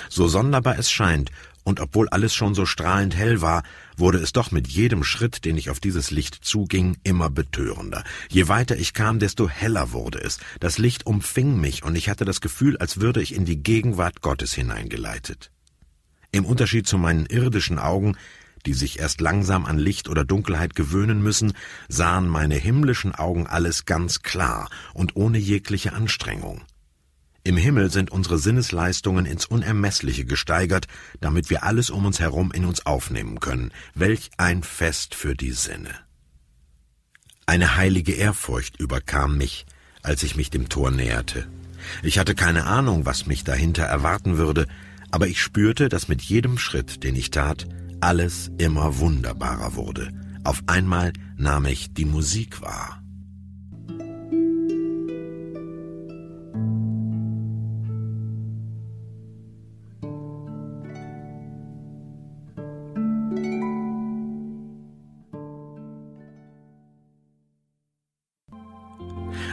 [0.10, 1.32] So sonderbar es scheint,
[1.64, 3.64] und obwohl alles schon so strahlend hell war,
[3.96, 8.04] wurde es doch mit jedem Schritt, den ich auf dieses Licht zuging, immer betörender.
[8.30, 10.40] Je weiter ich kam, desto heller wurde es.
[10.60, 14.22] Das Licht umfing mich, und ich hatte das Gefühl, als würde ich in die Gegenwart
[14.22, 15.52] Gottes hineingeleitet.
[16.32, 18.18] Im Unterschied zu meinen irdischen Augen
[18.66, 21.54] die sich erst langsam an Licht oder Dunkelheit gewöhnen müssen,
[21.88, 26.62] sahen meine himmlischen Augen alles ganz klar und ohne jegliche Anstrengung.
[27.46, 30.88] Im Himmel sind unsere Sinnesleistungen ins Unermessliche gesteigert,
[31.20, 33.72] damit wir alles um uns herum in uns aufnehmen können.
[33.96, 35.90] Welch ein Fest für die Sinne.
[37.46, 39.66] Eine heilige Ehrfurcht überkam mich,
[40.02, 41.46] als ich mich dem Tor näherte.
[42.02, 44.68] Ich hatte keine Ahnung, was mich dahinter erwarten würde,
[45.12, 47.68] aber ich spürte, dass mit jedem Schritt, den ich tat,
[48.04, 50.10] alles immer wunderbarer wurde.
[50.44, 53.00] Auf einmal nahm ich die Musik wahr.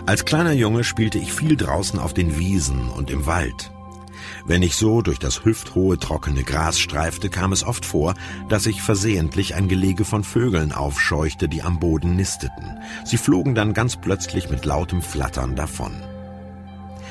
[0.07, 3.71] Als kleiner Junge spielte ich viel draußen auf den Wiesen und im Wald.
[4.45, 8.15] Wenn ich so durch das hüfthohe trockene Gras streifte, kam es oft vor,
[8.49, 12.79] dass ich versehentlich ein Gelege von Vögeln aufscheuchte, die am Boden nisteten.
[13.05, 15.93] Sie flogen dann ganz plötzlich mit lautem Flattern davon.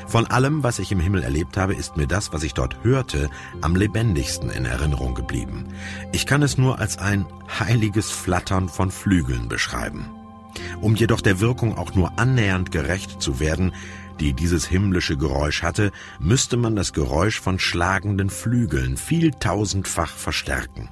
[0.10, 3.30] Von allem, was ich im Himmel erlebt habe, ist mir das, was ich dort hörte,
[3.62, 5.68] am lebendigsten in Erinnerung geblieben.
[6.12, 7.28] Ich kann es nur als ein
[7.60, 10.10] heiliges Flattern von Flügeln beschreiben.
[10.82, 13.72] Um jedoch der Wirkung auch nur annähernd gerecht zu werden,
[14.20, 20.90] die dieses himmlische Geräusch hatte, müsste man das Geräusch von schlagenden Flügeln vieltausendfach verstärken.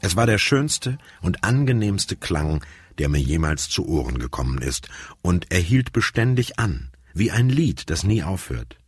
[0.00, 2.64] Es war der schönste und angenehmste Klang,
[2.98, 4.88] der mir jemals zu Ohren gekommen ist,
[5.22, 8.78] und er hielt beständig an, wie ein Lied, das nie aufhört.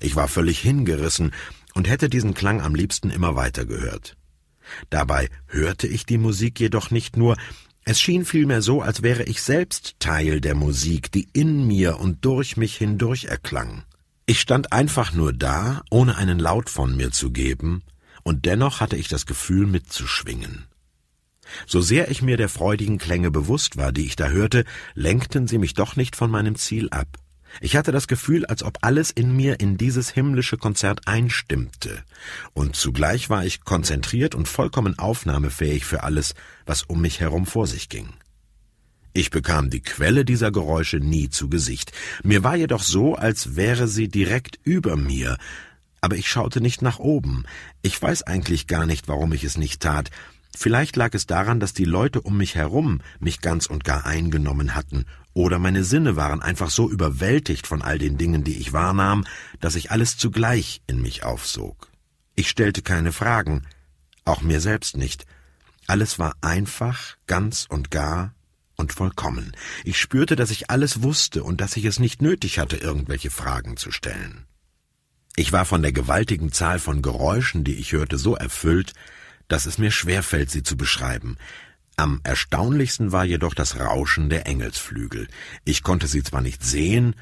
[0.00, 1.32] Ich war völlig hingerissen
[1.74, 4.16] und hätte diesen Klang am liebsten immer weiter gehört.
[4.88, 7.36] Dabei hörte ich die Musik jedoch nicht nur,
[7.84, 12.24] es schien vielmehr so, als wäre ich selbst Teil der Musik, die in mir und
[12.24, 13.84] durch mich hindurch erklang.
[14.26, 17.82] Ich stand einfach nur da, ohne einen Laut von mir zu geben,
[18.22, 20.66] und dennoch hatte ich das Gefühl mitzuschwingen.
[21.66, 24.64] So sehr ich mir der freudigen Klänge bewusst war, die ich da hörte,
[24.94, 27.08] lenkten sie mich doch nicht von meinem Ziel ab.
[27.60, 32.04] Ich hatte das Gefühl, als ob alles in mir in dieses himmlische Konzert einstimmte,
[32.52, 36.34] und zugleich war ich konzentriert und vollkommen aufnahmefähig für alles,
[36.66, 38.08] was um mich herum vor sich ging.
[39.12, 41.92] Ich bekam die Quelle dieser Geräusche nie zu Gesicht.
[42.22, 45.36] Mir war jedoch so, als wäre sie direkt über mir,
[46.00, 47.44] aber ich schaute nicht nach oben.
[47.82, 50.10] Ich weiß eigentlich gar nicht, warum ich es nicht tat.
[50.56, 54.74] Vielleicht lag es daran, dass die Leute um mich herum mich ganz und gar eingenommen
[54.74, 59.24] hatten oder meine Sinne waren einfach so überwältigt von all den Dingen, die ich wahrnahm,
[59.60, 61.90] dass ich alles zugleich in mich aufsog.
[62.34, 63.66] Ich stellte keine Fragen,
[64.24, 65.26] auch mir selbst nicht.
[65.86, 68.34] Alles war einfach, ganz und gar
[68.76, 69.52] und vollkommen.
[69.84, 73.76] Ich spürte, dass ich alles wusste und dass ich es nicht nötig hatte, irgendwelche Fragen
[73.76, 74.46] zu stellen.
[75.36, 78.94] Ich war von der gewaltigen Zahl von Geräuschen, die ich hörte, so erfüllt,
[79.48, 81.36] dass es mir schwerfällt, sie zu beschreiben.
[82.00, 85.28] Am erstaunlichsten war jedoch das Rauschen der Engelsflügel.
[85.66, 87.14] Ich konnte sie zwar nicht sehen,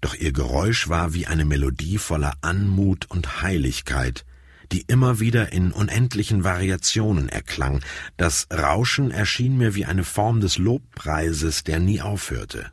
[0.00, 4.24] doch ihr Geräusch war wie eine Melodie voller Anmut und Heiligkeit,
[4.72, 7.82] die immer wieder in unendlichen Variationen erklang.
[8.16, 12.72] Das Rauschen erschien mir wie eine Form des Lobpreises, der nie aufhörte.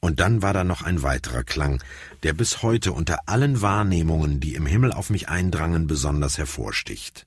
[0.00, 1.82] Und dann war da noch ein weiterer Klang,
[2.24, 7.26] der bis heute unter allen Wahrnehmungen, die im Himmel auf mich eindrangen, besonders hervorsticht.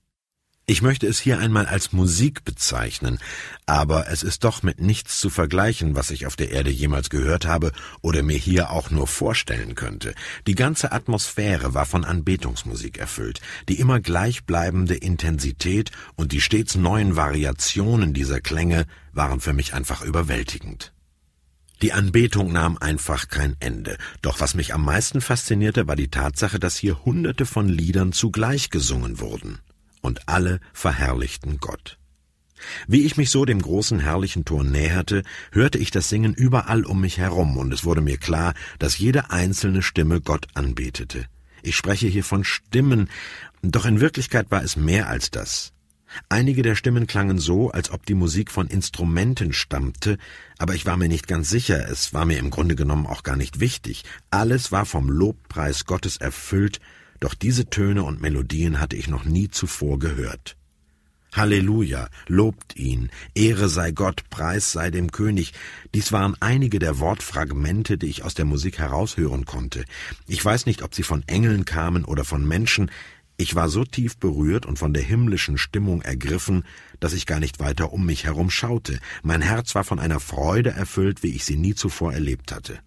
[0.70, 3.18] Ich möchte es hier einmal als Musik bezeichnen,
[3.66, 7.48] aber es ist doch mit nichts zu vergleichen, was ich auf der Erde jemals gehört
[7.48, 10.14] habe oder mir hier auch nur vorstellen könnte.
[10.46, 17.16] Die ganze Atmosphäre war von Anbetungsmusik erfüllt, die immer gleichbleibende Intensität und die stets neuen
[17.16, 20.94] Variationen dieser Klänge waren für mich einfach überwältigend.
[21.82, 23.98] Die Anbetung nahm einfach kein Ende.
[24.22, 28.70] Doch was mich am meisten faszinierte, war die Tatsache, dass hier hunderte von Liedern zugleich
[28.70, 29.58] gesungen wurden
[30.02, 31.98] und alle verherrlichten Gott.
[32.88, 37.02] Wie ich mich so dem großen herrlichen Tor näherte, hörte ich das Singen überall um
[37.02, 41.26] mich herum, und es wurde mir klar, dass jede einzelne Stimme Gott anbetete.
[41.62, 43.10] Ich spreche hier von Stimmen,
[43.62, 45.74] doch in Wirklichkeit war es mehr als das.
[46.28, 50.18] Einige der Stimmen klangen so, als ob die Musik von Instrumenten stammte,
[50.58, 53.36] aber ich war mir nicht ganz sicher, es war mir im Grunde genommen auch gar
[53.36, 54.04] nicht wichtig.
[54.32, 56.80] Alles war vom Lobpreis Gottes erfüllt,
[57.20, 60.56] doch diese Töne und Melodien hatte ich noch nie zuvor gehört.
[61.34, 65.54] Halleluja, lobt ihn, Ehre sei Gott, Preis sei dem König.
[65.94, 69.86] Dies waren einige der Wortfragmente, die ich aus der Musik heraushören konnte.
[70.28, 72.90] Ich weiß nicht, ob sie von Engeln kamen oder von Menschen.
[73.38, 76.64] Ich war so tief berührt und von der himmlischen Stimmung ergriffen,
[77.00, 79.00] dass ich gar nicht weiter um mich herum schaute.
[79.22, 82.80] Mein Herz war von einer Freude erfüllt, wie ich sie nie zuvor erlebt hatte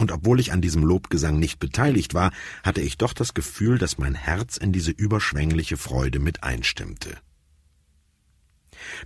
[0.00, 2.32] und obwohl ich an diesem Lobgesang nicht beteiligt war,
[2.62, 7.18] hatte ich doch das Gefühl, dass mein Herz in diese überschwängliche Freude mit einstimmte.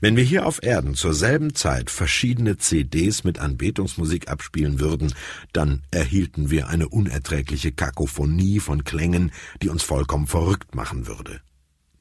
[0.00, 5.12] Wenn wir hier auf Erden zur selben Zeit verschiedene CDs mit Anbetungsmusik abspielen würden,
[5.52, 9.32] dann erhielten wir eine unerträgliche Kakophonie von Klängen,
[9.62, 11.40] die uns vollkommen verrückt machen würde.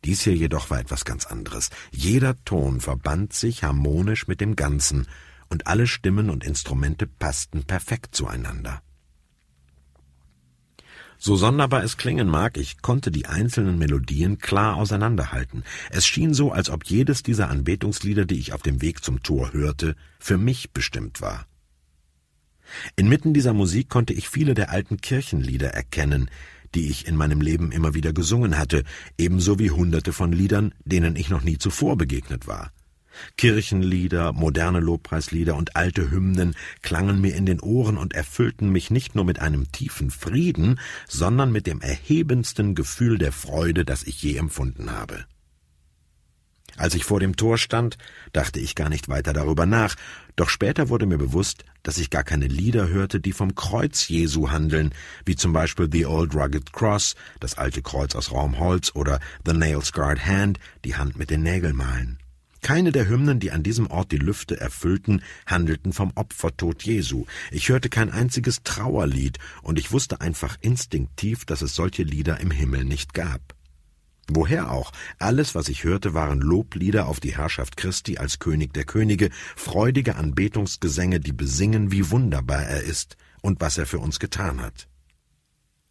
[0.05, 1.71] Dies hier jedoch war etwas ganz anderes.
[1.91, 5.07] Jeder Ton verband sich harmonisch mit dem Ganzen,
[5.53, 8.81] und alle Stimmen und Instrumente passten perfekt zueinander.
[11.19, 15.63] So sonderbar es klingen mag, ich konnte die einzelnen Melodien klar auseinanderhalten.
[15.91, 19.53] Es schien so, als ob jedes dieser Anbetungslieder, die ich auf dem Weg zum Tor
[19.53, 21.45] hörte, für mich bestimmt war.
[22.95, 26.31] Inmitten dieser Musik konnte ich viele der alten Kirchenlieder erkennen,
[26.73, 28.83] die ich in meinem Leben immer wieder gesungen hatte,
[29.19, 32.71] ebenso wie hunderte von Liedern, denen ich noch nie zuvor begegnet war.
[33.37, 39.15] Kirchenlieder, moderne Lobpreislieder und alte Hymnen klangen mir in den Ohren und erfüllten mich nicht
[39.15, 44.37] nur mit einem tiefen Frieden, sondern mit dem erhebendsten Gefühl der Freude, das ich je
[44.37, 45.25] empfunden habe.
[46.75, 47.97] Als ich vor dem Tor stand,
[48.31, 49.95] dachte ich gar nicht weiter darüber nach,
[50.35, 54.49] doch später wurde mir bewusst, dass ich gar keine Lieder hörte, die vom Kreuz Jesu
[54.49, 54.93] handeln,
[55.25, 59.81] wie zum Beispiel The Old Rugged Cross, das alte Kreuz aus Raumholz, oder The Nail
[59.83, 62.17] Scarred Hand, die Hand mit den Nägelmalen.
[62.63, 67.25] Keine der Hymnen, die an diesem Ort die Lüfte erfüllten, handelten vom Opfertod Jesu.
[67.51, 72.51] Ich hörte kein einziges Trauerlied, und ich wusste einfach instinktiv, dass es solche Lieder im
[72.51, 73.41] Himmel nicht gab.
[74.29, 74.93] Woher auch?
[75.19, 80.15] Alles, was ich hörte, waren Loblieder auf die Herrschaft Christi als König der Könige, freudige
[80.15, 84.87] Anbetungsgesänge, die besingen, wie wunderbar er ist und was er für uns getan hat.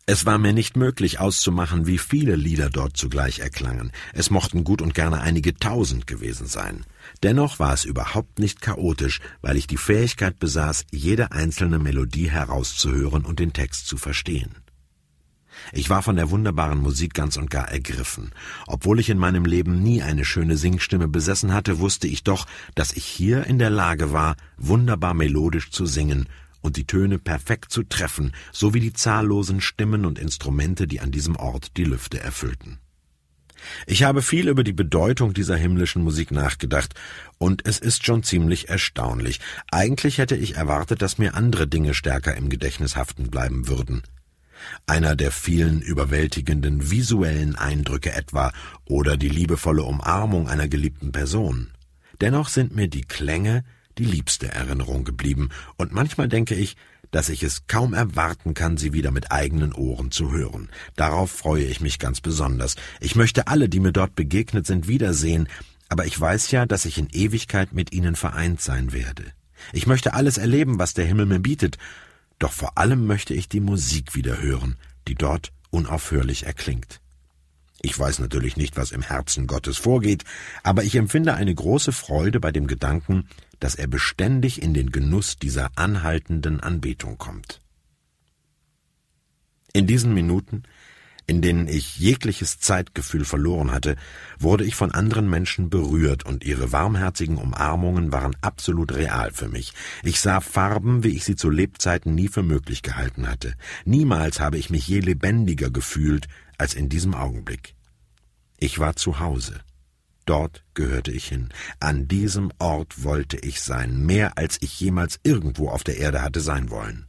[0.05, 3.92] Es war mir nicht möglich auszumachen, wie viele Lieder dort zugleich erklangen.
[4.12, 6.84] Es mochten gut und gerne einige tausend gewesen sein.
[7.22, 13.24] Dennoch war es überhaupt nicht chaotisch, weil ich die Fähigkeit besaß, jede einzelne Melodie herauszuhören
[13.24, 14.57] und den Text zu verstehen.
[15.70, 18.32] Ich war von der wunderbaren Musik ganz und gar ergriffen.
[18.66, 22.92] Obwohl ich in meinem Leben nie eine schöne Singstimme besessen hatte, wusste ich doch, dass
[22.92, 26.26] ich hier in der Lage war, wunderbar melodisch zu singen
[26.63, 31.37] und die Töne perfekt zu treffen, sowie die zahllosen Stimmen und Instrumente, die an diesem
[31.37, 32.79] Ort die Lüfte erfüllten.
[33.87, 36.95] Ich habe viel über die Bedeutung dieser himmlischen Musik nachgedacht,
[37.39, 39.41] und es ist schon ziemlich erstaunlich.
[39.71, 44.03] Eigentlich hätte ich erwartet, dass mir andere Dinge stärker im Gedächtnis haften bleiben würden.
[44.87, 48.53] Einer der vielen überwältigenden visuellen Eindrücke etwa
[48.85, 51.73] oder die liebevolle Umarmung einer geliebten Person.
[52.21, 53.65] Dennoch sind mir die Klänge,
[53.99, 56.76] die liebste Erinnerung geblieben, und manchmal denke ich,
[57.11, 60.70] dass ich es kaum erwarten kann, sie wieder mit eigenen Ohren zu hören.
[60.97, 62.74] Darauf freue ich mich ganz besonders.
[63.01, 65.49] Ich möchte alle, die mir dort begegnet sind, wiedersehen,
[65.90, 69.24] aber ich weiß ja, dass ich in Ewigkeit mit ihnen vereint sein werde.
[69.74, 71.76] Ich möchte alles erleben, was der Himmel mir bietet,
[72.38, 74.76] doch vor allem möchte ich die Musik wieder hören,
[75.07, 77.01] die dort unaufhörlich erklingt.
[77.82, 80.24] Ich weiß natürlich nicht, was im Herzen Gottes vorgeht,
[80.62, 83.28] aber ich empfinde eine große Freude bei dem Gedanken,
[83.63, 87.61] dass er beständig in den Genuss dieser anhaltenden Anbetung kommt.
[89.73, 90.65] In diesen Minuten,
[91.27, 93.95] in denen ich jegliches Zeitgefühl verloren hatte,
[94.39, 99.73] wurde ich von anderen Menschen berührt und ihre warmherzigen Umarmungen waren absolut real für mich.
[100.03, 103.55] Ich sah Farben, wie ich sie zu Lebzeiten nie für möglich gehalten hatte.
[103.85, 106.27] Niemals habe ich mich je lebendiger gefühlt
[106.59, 107.75] als in diesem Augenblick.
[108.59, 109.61] Ich war zu Hause.
[110.25, 111.49] Dort gehörte ich hin.
[111.81, 116.41] An diesem Ort wollte ich sein, mehr als ich jemals irgendwo auf der Erde hatte
[116.41, 117.07] sein wollen.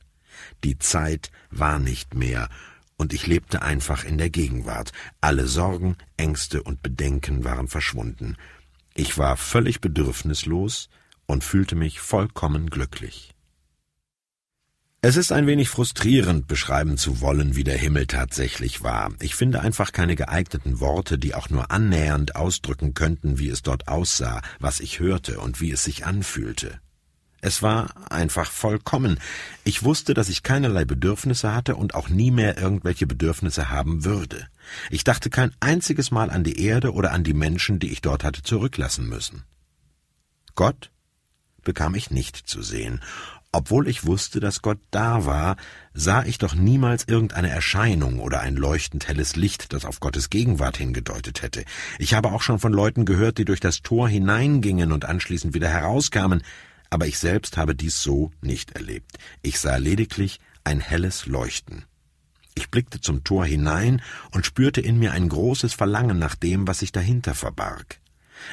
[0.63, 2.49] Die Zeit war nicht mehr,
[2.97, 4.91] und ich lebte einfach in der Gegenwart.
[5.21, 8.37] Alle Sorgen, Ängste und Bedenken waren verschwunden.
[8.93, 10.89] Ich war völlig bedürfnislos
[11.25, 13.33] und fühlte mich vollkommen glücklich.
[15.05, 19.11] Es ist ein wenig frustrierend, beschreiben zu wollen, wie der Himmel tatsächlich war.
[19.19, 23.89] Ich finde einfach keine geeigneten Worte, die auch nur annähernd ausdrücken könnten, wie es dort
[23.89, 26.79] aussah, was ich hörte und wie es sich anfühlte.
[27.41, 29.19] Es war einfach vollkommen.
[29.65, 34.47] Ich wusste, dass ich keinerlei Bedürfnisse hatte und auch nie mehr irgendwelche Bedürfnisse haben würde.
[34.89, 38.23] Ich dachte kein einziges Mal an die Erde oder an die Menschen, die ich dort
[38.23, 39.43] hatte zurücklassen müssen.
[40.55, 40.91] Gott
[41.61, 43.01] bekam ich nicht zu sehen,
[43.53, 45.57] obwohl ich wusste, dass Gott da war,
[45.93, 50.77] sah ich doch niemals irgendeine Erscheinung oder ein leuchtend helles Licht, das auf Gottes Gegenwart
[50.77, 51.63] hingedeutet hätte.
[51.99, 55.69] Ich habe auch schon von Leuten gehört, die durch das Tor hineingingen und anschließend wieder
[55.69, 56.41] herauskamen,
[56.89, 59.17] aber ich selbst habe dies so nicht erlebt.
[59.43, 61.85] Ich sah lediglich ein helles Leuchten.
[62.55, 64.01] Ich blickte zum Tor hinein
[64.31, 67.99] und spürte in mir ein großes Verlangen nach dem, was sich dahinter verbarg.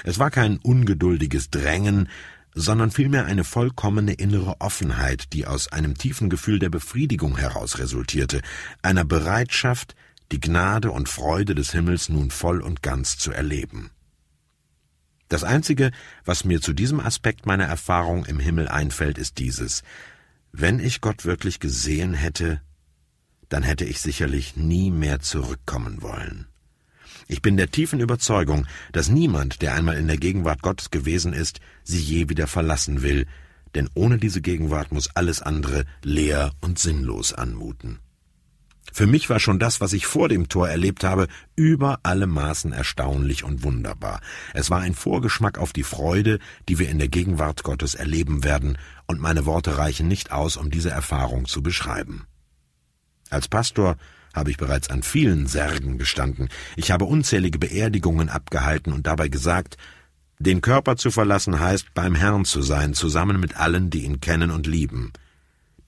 [0.04, 2.08] Es war kein ungeduldiges Drängen,
[2.54, 8.40] sondern vielmehr eine vollkommene innere Offenheit, die aus einem tiefen Gefühl der Befriedigung heraus resultierte,
[8.82, 9.94] einer Bereitschaft,
[10.32, 13.90] die Gnade und Freude des Himmels nun voll und ganz zu erleben.
[15.28, 15.92] Das Einzige,
[16.24, 19.82] was mir zu diesem Aspekt meiner Erfahrung im Himmel einfällt, ist dieses
[20.50, 22.60] Wenn ich Gott wirklich gesehen hätte,
[23.48, 26.49] dann hätte ich sicherlich nie mehr zurückkommen wollen.
[27.30, 31.60] Ich bin der tiefen Überzeugung, dass niemand, der einmal in der Gegenwart Gottes gewesen ist,
[31.84, 33.24] sie je wieder verlassen will,
[33.76, 38.00] denn ohne diese Gegenwart muss alles andere leer und sinnlos anmuten.
[38.92, 42.72] Für mich war schon das, was ich vor dem Tor erlebt habe, über alle Maßen
[42.72, 44.20] erstaunlich und wunderbar.
[44.52, 48.76] Es war ein Vorgeschmack auf die Freude, die wir in der Gegenwart Gottes erleben werden,
[49.06, 52.26] und meine Worte reichen nicht aus, um diese Erfahrung zu beschreiben.
[53.30, 53.96] Als Pastor
[54.34, 56.48] habe ich bereits an vielen Särgen gestanden.
[56.76, 59.76] Ich habe unzählige Beerdigungen abgehalten und dabei gesagt,
[60.38, 64.50] den Körper zu verlassen heißt, beim Herrn zu sein, zusammen mit allen, die ihn kennen
[64.50, 65.12] und lieben.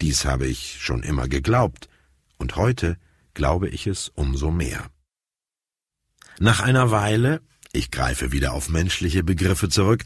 [0.00, 1.88] Dies habe ich schon immer geglaubt,
[2.36, 2.98] und heute
[3.34, 4.90] glaube ich es umso mehr.
[6.38, 7.40] Nach einer Weile,
[7.72, 10.02] ich greife wieder auf menschliche Begriffe zurück,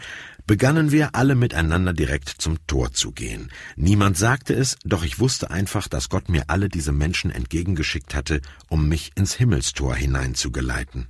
[0.47, 3.51] begannen wir alle miteinander direkt zum Tor zu gehen.
[3.77, 8.41] Niemand sagte es, doch ich wusste einfach, dass Gott mir alle diese Menschen entgegengeschickt hatte,
[8.69, 11.09] um mich ins Himmelstor hineinzugeleiten.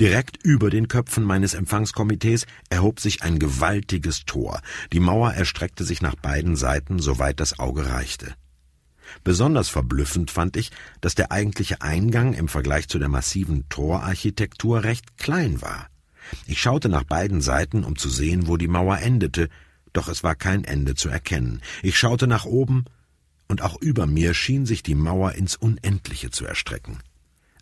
[0.00, 4.60] Direkt über den Köpfen meines Empfangskomitees erhob sich ein gewaltiges Tor.
[4.92, 8.34] Die Mauer erstreckte sich nach beiden Seiten, soweit das Auge reichte.
[9.24, 10.70] Besonders verblüffend fand ich,
[11.00, 15.88] dass der eigentliche Eingang im Vergleich zu der massiven Torarchitektur recht klein war.
[16.46, 19.48] Ich schaute nach beiden Seiten, um zu sehen, wo die Mauer endete,
[19.92, 21.60] doch es war kein Ende zu erkennen.
[21.82, 22.84] Ich schaute nach oben,
[23.48, 26.98] und auch über mir schien sich die Mauer ins Unendliche zu erstrecken.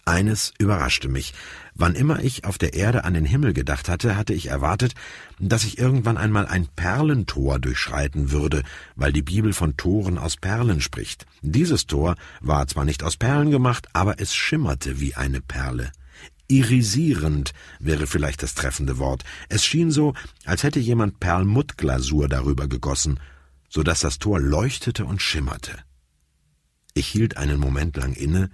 [0.09, 1.35] Eines überraschte mich.
[1.75, 4.95] Wann immer ich auf der Erde an den Himmel gedacht hatte, hatte ich erwartet,
[5.41, 8.63] dass ich irgendwann einmal ein Perlentor durchschreiten würde,
[8.95, 11.27] weil die Bibel von Toren aus Perlen spricht.
[11.43, 15.91] Dieses Tor war zwar nicht aus Perlen gemacht, aber es schimmerte wie eine Perle.
[16.49, 19.25] Irisierend wäre vielleicht das treffende Wort.
[19.49, 23.19] Es schien so, als hätte jemand Perlmuttglasur darüber gegossen,
[23.69, 25.73] so dass das Tor leuchtete und schimmerte.
[26.95, 28.51] Ich hielt einen Moment lang inne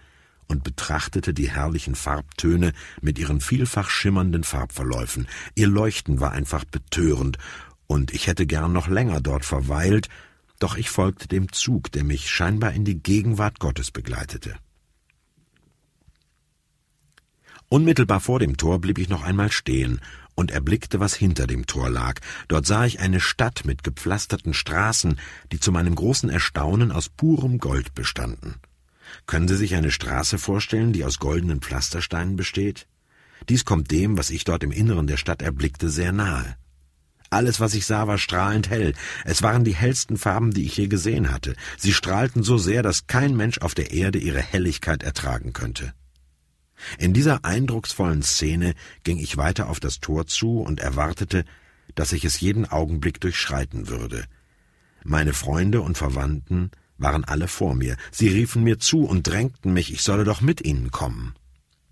[0.48, 5.28] und betrachtete die herrlichen Farbtöne mit ihren vielfach schimmernden Farbverläufen.
[5.54, 7.38] Ihr Leuchten war einfach betörend,
[7.86, 10.08] und ich hätte gern noch länger dort verweilt,
[10.58, 14.56] doch ich folgte dem Zug, der mich scheinbar in die Gegenwart Gottes begleitete.
[17.72, 20.02] Unmittelbar vor dem Tor blieb ich noch einmal stehen
[20.34, 22.20] und erblickte, was hinter dem Tor lag.
[22.48, 25.18] Dort sah ich eine Stadt mit gepflasterten Straßen,
[25.52, 28.56] die zu meinem großen Erstaunen aus purem Gold bestanden.
[29.24, 32.88] Können Sie sich eine Straße vorstellen, die aus goldenen Pflastersteinen besteht?
[33.48, 36.56] Dies kommt dem, was ich dort im Inneren der Stadt erblickte, sehr nahe.
[37.30, 38.92] Alles, was ich sah, war strahlend hell.
[39.24, 41.56] Es waren die hellsten Farben, die ich je gesehen hatte.
[41.78, 45.94] Sie strahlten so sehr, dass kein Mensch auf der Erde ihre Helligkeit ertragen könnte.
[46.98, 48.74] In dieser eindrucksvollen Szene
[49.04, 51.44] ging ich weiter auf das Tor zu und erwartete,
[51.94, 54.24] dass ich es jeden Augenblick durchschreiten würde.
[55.04, 57.96] Meine Freunde und Verwandten waren alle vor mir.
[58.10, 61.34] Sie riefen mir zu und drängten mich, ich solle doch mit ihnen kommen.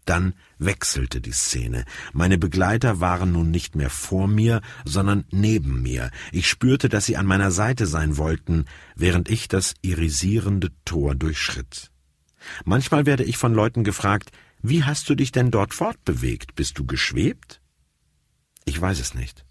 [0.07, 1.85] Dann wechselte die Szene.
[2.13, 6.11] Meine Begleiter waren nun nicht mehr vor mir, sondern neben mir.
[6.33, 8.65] Ich spürte, dass sie an meiner Seite sein wollten,
[8.97, 11.91] während ich das irisierende Tor durchschritt.
[12.65, 14.31] Manchmal werde ich von Leuten gefragt,
[14.63, 16.55] wie hast du dich denn dort fortbewegt?
[16.55, 17.61] Bist du geschwebt?
[18.65, 19.45] Ich weiß es nicht.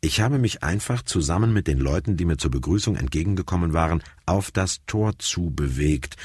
[0.00, 4.50] Ich habe mich einfach zusammen mit den Leuten, die mir zur Begrüßung entgegengekommen waren, auf
[4.50, 6.16] das Tor zu bewegt.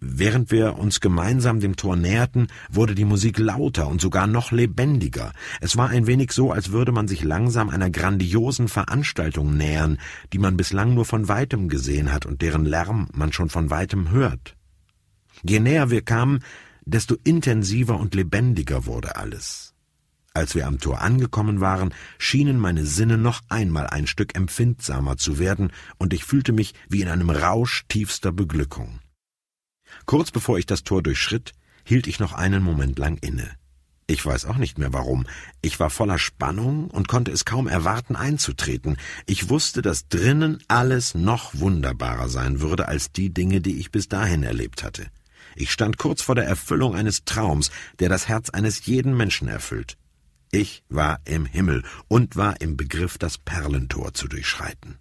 [0.00, 5.32] Während wir uns gemeinsam dem Tor näherten, wurde die Musik lauter und sogar noch lebendiger.
[5.60, 9.98] Es war ein wenig so, als würde man sich langsam einer grandiosen Veranstaltung nähern,
[10.32, 14.10] die man bislang nur von weitem gesehen hat und deren Lärm man schon von weitem
[14.10, 14.56] hört.
[15.42, 16.40] Je näher wir kamen,
[16.90, 19.74] desto intensiver und lebendiger wurde alles.
[20.32, 25.38] Als wir am Tor angekommen waren, schienen meine Sinne noch einmal ein Stück empfindsamer zu
[25.38, 29.00] werden, und ich fühlte mich wie in einem Rausch tiefster Beglückung.
[30.06, 31.52] Kurz bevor ich das Tor durchschritt,
[31.84, 33.50] hielt ich noch einen Moment lang inne.
[34.06, 35.24] Ich weiß auch nicht mehr warum.
[35.62, 38.96] Ich war voller Spannung und konnte es kaum erwarten, einzutreten.
[39.26, 44.08] Ich wusste, dass drinnen alles noch wunderbarer sein würde als die Dinge, die ich bis
[44.08, 45.06] dahin erlebt hatte.
[45.60, 49.98] Ich stand kurz vor der Erfüllung eines Traums, der das Herz eines jeden Menschen erfüllt.
[50.50, 54.96] Ich war im Himmel und war im Begriff, das Perlentor zu durchschreiten.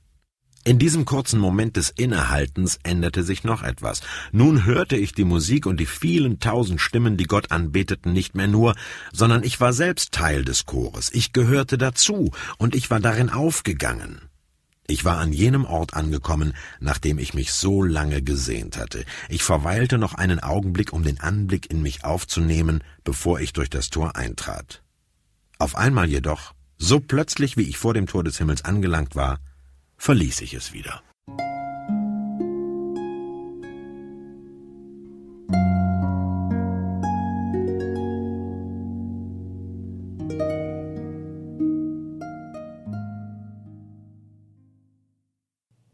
[0.66, 4.01] In diesem kurzen Moment des Innehaltens änderte sich noch etwas.
[4.34, 8.47] Nun hörte ich die Musik und die vielen tausend Stimmen, die Gott anbeteten, nicht mehr
[8.47, 8.76] nur,
[9.14, 11.10] sondern ich war selbst Teil des Chores.
[11.14, 14.29] Ich gehörte dazu und ich war darin aufgegangen.
[14.90, 19.06] Ich war an jenem Ort angekommen, nach dem ich mich so lange gesehnt hatte.
[19.30, 23.92] Ich verweilte noch einen Augenblick, um den Anblick in mich aufzunehmen, bevor ich durch das
[23.92, 24.82] Tor eintrat.
[25.60, 29.38] Auf einmal jedoch, so plötzlich wie ich vor dem Tor des Himmels angelangt war,
[29.98, 31.04] verließ ich es wieder.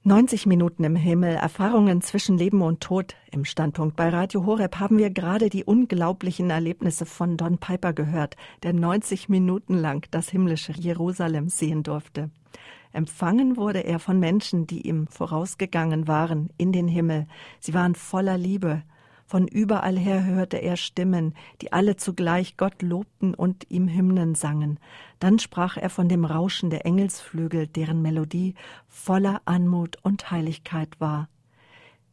[0.07, 3.15] 90 Minuten im Himmel, Erfahrungen zwischen Leben und Tod.
[3.31, 8.35] Im Standpunkt bei Radio Horeb haben wir gerade die unglaublichen Erlebnisse von Don Piper gehört,
[8.61, 12.29] der 90 Minuten lang das himmlische Jerusalem sehen durfte.
[12.93, 17.25] Empfangen wurde er von Menschen, die ihm vorausgegangen waren in den Himmel.
[17.59, 18.83] Sie waren voller Liebe
[19.25, 24.79] von überall her hörte er Stimmen, die alle zugleich Gott lobten und ihm Hymnen sangen.
[25.19, 28.53] Dann sprach er von dem Rauschen der Engelsflügel, deren Melodie
[28.87, 31.27] voller Anmut und Heiligkeit war.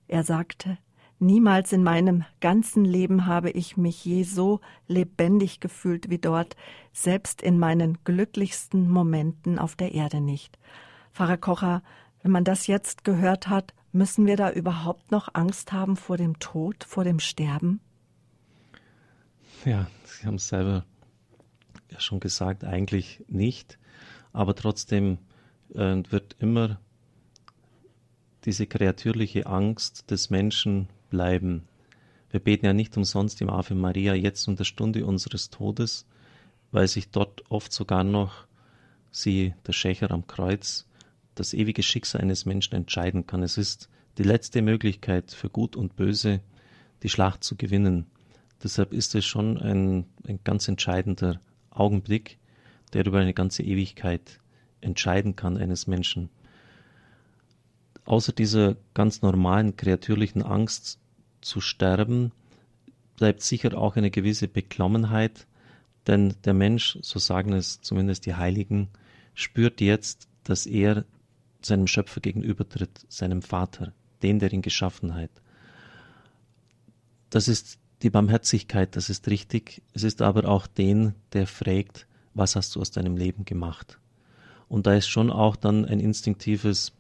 [0.09, 0.79] Er sagte,
[1.23, 4.59] Niemals in meinem ganzen Leben habe ich mich je so
[4.89, 6.57] lebendig gefühlt wie dort,
[6.93, 10.59] selbst in meinen glücklichsten Momenten auf der Erde nicht.
[11.13, 11.85] Pfarrer Kocher,
[12.23, 16.39] wenn man das jetzt gehört hat, Müssen wir da überhaupt noch Angst haben vor dem
[16.39, 17.81] Tod, vor dem Sterben?
[19.67, 20.85] Ja, Sie haben es selber
[21.91, 23.79] ja schon gesagt, eigentlich nicht.
[24.33, 25.19] Aber trotzdem
[25.75, 26.81] äh, wird immer
[28.45, 31.69] diese kreatürliche Angst des Menschen bleiben.
[32.31, 36.07] Wir beten ja nicht umsonst im Ave Maria jetzt um der Stunde unseres Todes,
[36.71, 38.47] weil sich dort oft sogar noch
[39.11, 40.87] sie, der Schächer am Kreuz,
[41.35, 43.43] das ewige Schicksal eines Menschen entscheiden kann.
[43.43, 46.41] Es ist die letzte Möglichkeit für Gut und Böse,
[47.03, 48.07] die Schlacht zu gewinnen.
[48.63, 52.39] Deshalb ist es schon ein, ein ganz entscheidender Augenblick,
[52.93, 54.41] der über eine ganze Ewigkeit
[54.81, 56.29] entscheiden kann eines Menschen.
[58.05, 60.99] Außer dieser ganz normalen kreatürlichen Angst
[61.41, 62.33] zu sterben,
[63.17, 65.47] bleibt sicher auch eine gewisse Beklommenheit,
[66.07, 68.89] denn der Mensch, so sagen es zumindest die Heiligen,
[69.35, 71.05] spürt jetzt, dass er
[71.67, 73.93] seinem Schöpfer gegenübertritt, seinem Vater,
[74.23, 75.31] den, der ihn geschaffen hat.
[77.31, 79.83] Das ist die Barmherzigkeit, das ist richtig.
[79.95, 83.99] Es ist aber auch den, der fragt, was hast du aus deinem Leben gemacht?
[84.69, 86.93] Und da ist schon auch dann ein instinktives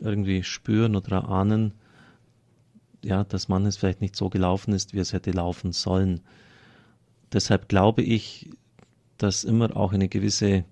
[0.00, 1.72] irgendwie Spüren oder Ahnen,
[3.02, 6.20] ja, dass man es vielleicht nicht so gelaufen ist, wie es hätte laufen sollen.
[7.32, 8.50] Deshalb glaube ich,
[9.18, 10.64] dass immer auch eine gewisse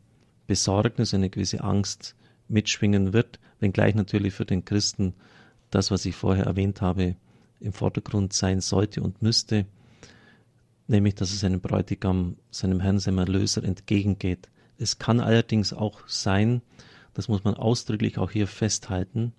[0.47, 2.17] Besorgnis, eine gewisse Angst
[2.49, 5.15] mitschwingen wird, wenngleich natürlich für den Christen
[5.71, 7.17] das, was ich vorher erwähnt habe,
[7.61, 9.67] im Vordergrund sein sollte und müsste,
[10.87, 14.49] nämlich dass es seinem Bräutigam, seinem Herrn, seinem Erlöser entgegengeht.
[14.79, 16.63] Es kann allerdings auch sein,
[17.15, 19.33] das muss man ausdrücklich auch hier festhalten,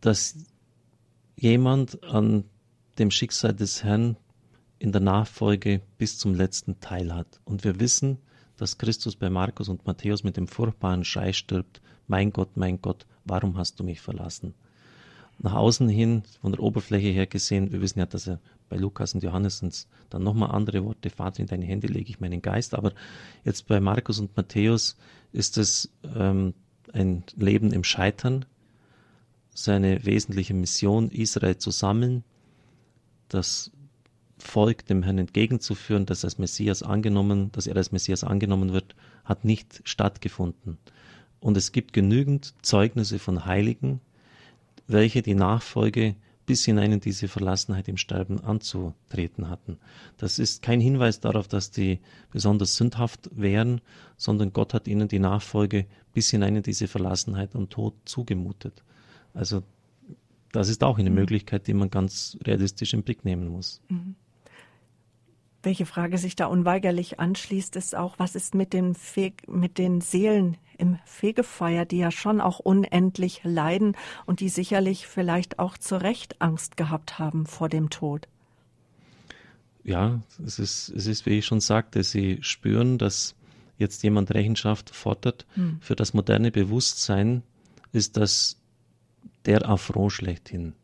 [0.00, 0.36] dass
[1.36, 2.44] jemand an
[2.98, 4.16] dem Schicksal des Herrn
[4.78, 7.40] in der Nachfolge bis zum letzten Teil hat.
[7.44, 8.18] Und wir wissen,
[8.58, 13.06] dass Christus bei Markus und Matthäus mit dem furchtbaren Schrei stirbt, mein Gott, mein Gott,
[13.24, 14.54] warum hast du mich verlassen?
[15.38, 19.14] nach außen hin, von der Oberfläche her gesehen, wir wissen ja, dass er bei Lukas
[19.14, 22.92] und Johannes dann nochmal andere Worte, Vater, in deine Hände lege ich meinen Geist, aber
[23.44, 24.96] jetzt bei Markus und Matthäus
[25.32, 26.54] ist es ähm,
[26.92, 28.44] ein Leben im Scheitern,
[29.54, 32.24] seine wesentliche Mission, Israel zu sammeln,
[33.28, 33.70] das
[34.42, 39.44] Volk dem Herrn entgegenzuführen, dass als Messias angenommen, dass er als Messias angenommen wird, hat
[39.44, 40.78] nicht stattgefunden.
[41.40, 44.00] Und es gibt genügend Zeugnisse von Heiligen,
[44.86, 46.16] welche die Nachfolge
[46.46, 49.78] bis hinein in diese Verlassenheit im Sterben anzutreten hatten.
[50.16, 53.82] Das ist kein Hinweis darauf, dass die besonders sündhaft wären,
[54.16, 55.84] sondern Gott hat ihnen die Nachfolge
[56.14, 58.82] bis hinein in diese Verlassenheit und Tod zugemutet.
[59.34, 59.62] Also
[60.52, 61.16] das ist auch eine mhm.
[61.16, 63.82] Möglichkeit, die man ganz realistisch im Blick nehmen muss.
[63.90, 64.14] Mhm.
[65.62, 70.00] Welche Frage sich da unweigerlich anschließt, ist auch, was ist mit den, Fe mit den
[70.00, 76.00] Seelen im Fegefeuer, die ja schon auch unendlich leiden und die sicherlich vielleicht auch zu
[76.00, 78.28] Recht Angst gehabt haben vor dem Tod?
[79.82, 83.34] Ja, es ist, es ist, wie ich schon sagte, sie spüren, dass
[83.78, 85.46] jetzt jemand Rechenschaft fordert.
[85.54, 85.78] Hm.
[85.80, 87.42] Für das moderne Bewusstsein
[87.92, 88.60] ist das
[89.46, 90.74] der Affront schlechthin.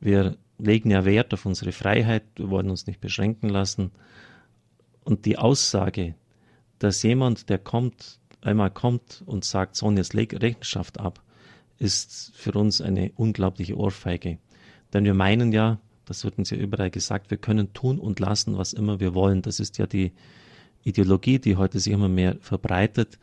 [0.00, 3.90] Wir legen ja Wert auf unsere Freiheit, wir wollen uns nicht beschränken lassen.
[5.04, 6.14] Und die Aussage,
[6.78, 11.22] dass jemand, der kommt, einmal kommt und sagt, so, und jetzt leg Rechenschaft ab,
[11.78, 14.38] ist für uns eine unglaubliche Ohrfeige.
[14.92, 18.58] Denn wir meinen ja, das wird uns ja überall gesagt, wir können tun und lassen,
[18.58, 19.42] was immer wir wollen.
[19.42, 20.12] Das ist ja die
[20.82, 23.18] Ideologie, die heute sich immer mehr verbreitet.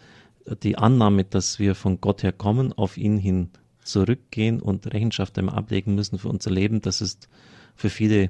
[0.64, 3.50] Die Annahme, dass wir von Gott her kommen, auf ihn hin
[3.88, 7.28] zurückgehen und Rechenschaft einmal ablegen müssen für unser Leben, das ist
[7.76, 8.30] für viele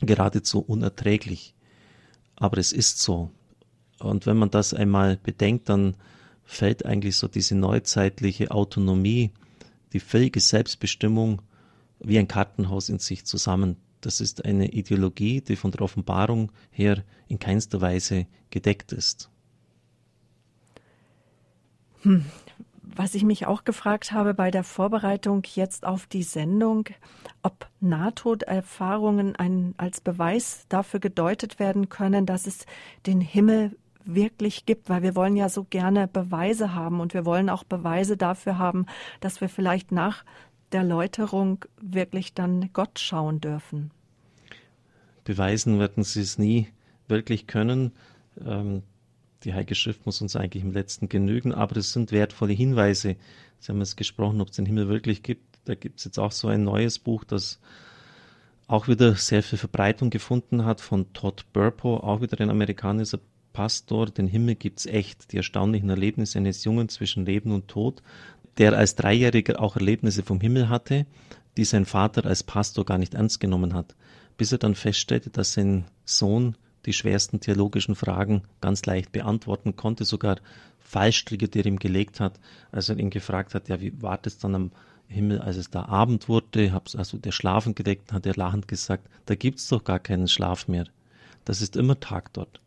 [0.00, 1.54] geradezu unerträglich.
[2.36, 3.30] Aber es ist so.
[3.98, 5.96] Und wenn man das einmal bedenkt, dann
[6.44, 9.32] fällt eigentlich so diese neuzeitliche Autonomie,
[9.92, 11.42] die fähige Selbstbestimmung
[11.98, 13.76] wie ein Kartenhaus in sich zusammen.
[14.00, 19.30] Das ist eine Ideologie, die von der Offenbarung her in keinster Weise gedeckt ist.
[22.02, 22.24] Hm,
[22.98, 26.86] was ich mich auch gefragt habe bei der Vorbereitung jetzt auf die Sendung,
[27.42, 32.66] ob Nahtoderfahrungen ein, als Beweis dafür gedeutet werden können, dass es
[33.06, 37.50] den Himmel wirklich gibt, weil wir wollen ja so gerne Beweise haben und wir wollen
[37.50, 38.86] auch Beweise dafür haben,
[39.20, 40.24] dass wir vielleicht nach
[40.72, 43.92] der Läuterung wirklich dann Gott schauen dürfen.
[45.22, 46.66] Beweisen werden sie es nie
[47.06, 47.92] wirklich können.
[48.44, 48.82] Ähm,
[49.44, 53.16] die Heilige Schrift muss uns eigentlich im letzten genügen, aber es sind wertvolle Hinweise.
[53.60, 55.58] Sie haben jetzt gesprochen, ob es den Himmel wirklich gibt.
[55.64, 57.60] Da gibt es jetzt auch so ein neues Buch, das
[58.66, 63.20] auch wieder sehr viel Verbreitung gefunden hat von Todd Burpo, auch wieder ein amerikanischer
[63.52, 64.06] Pastor.
[64.06, 65.32] Den Himmel gibt's echt.
[65.32, 68.02] Die erstaunlichen Erlebnisse eines Jungen zwischen Leben und Tod,
[68.58, 71.06] der als Dreijähriger auch Erlebnisse vom Himmel hatte,
[71.56, 73.96] die sein Vater als Pastor gar nicht ernst genommen hat,
[74.36, 80.04] bis er dann feststellte, dass sein Sohn die schwersten theologischen Fragen ganz leicht beantworten konnte,
[80.04, 80.36] sogar
[80.78, 82.40] Fallstricke, die er ihm gelegt hat,
[82.72, 84.70] als er ihn gefragt hat, ja, wie war das dann am
[85.08, 89.08] Himmel, als es da Abend wurde, hab's also der Schlafen gedeckt, hat er lachend gesagt,
[89.26, 90.84] da gibt's doch gar keinen Schlaf mehr.
[91.44, 92.60] Das ist immer Tag dort.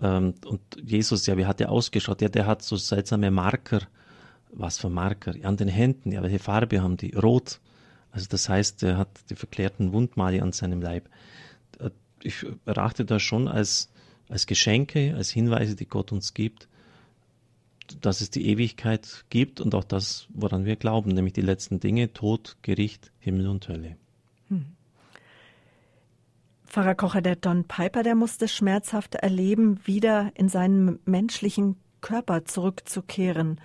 [0.00, 2.22] Ähm, und Jesus, ja, wie hat er ausgeschaut?
[2.22, 3.80] Ja, der hat so seltsame Marker.
[4.50, 5.34] Was für Marker?
[5.42, 6.12] An den Händen.
[6.12, 7.14] Ja, welche Farbe haben die?
[7.14, 7.60] Rot.
[8.10, 11.08] Also das heißt, er hat die verklärten Wundmale an seinem Leib
[12.22, 13.90] ich erachte das schon als,
[14.28, 16.68] als Geschenke, als Hinweise, die Gott uns gibt,
[18.00, 22.12] dass es die Ewigkeit gibt und auch das, woran wir glauben, nämlich die letzten Dinge,
[22.12, 23.96] Tod, Gericht, Himmel und Hölle.
[24.48, 24.66] Hm.
[26.66, 33.60] Pfarrer Kocher, der Don Piper, der musste schmerzhaft erleben, wieder in seinen menschlichen Körper zurückzukehren.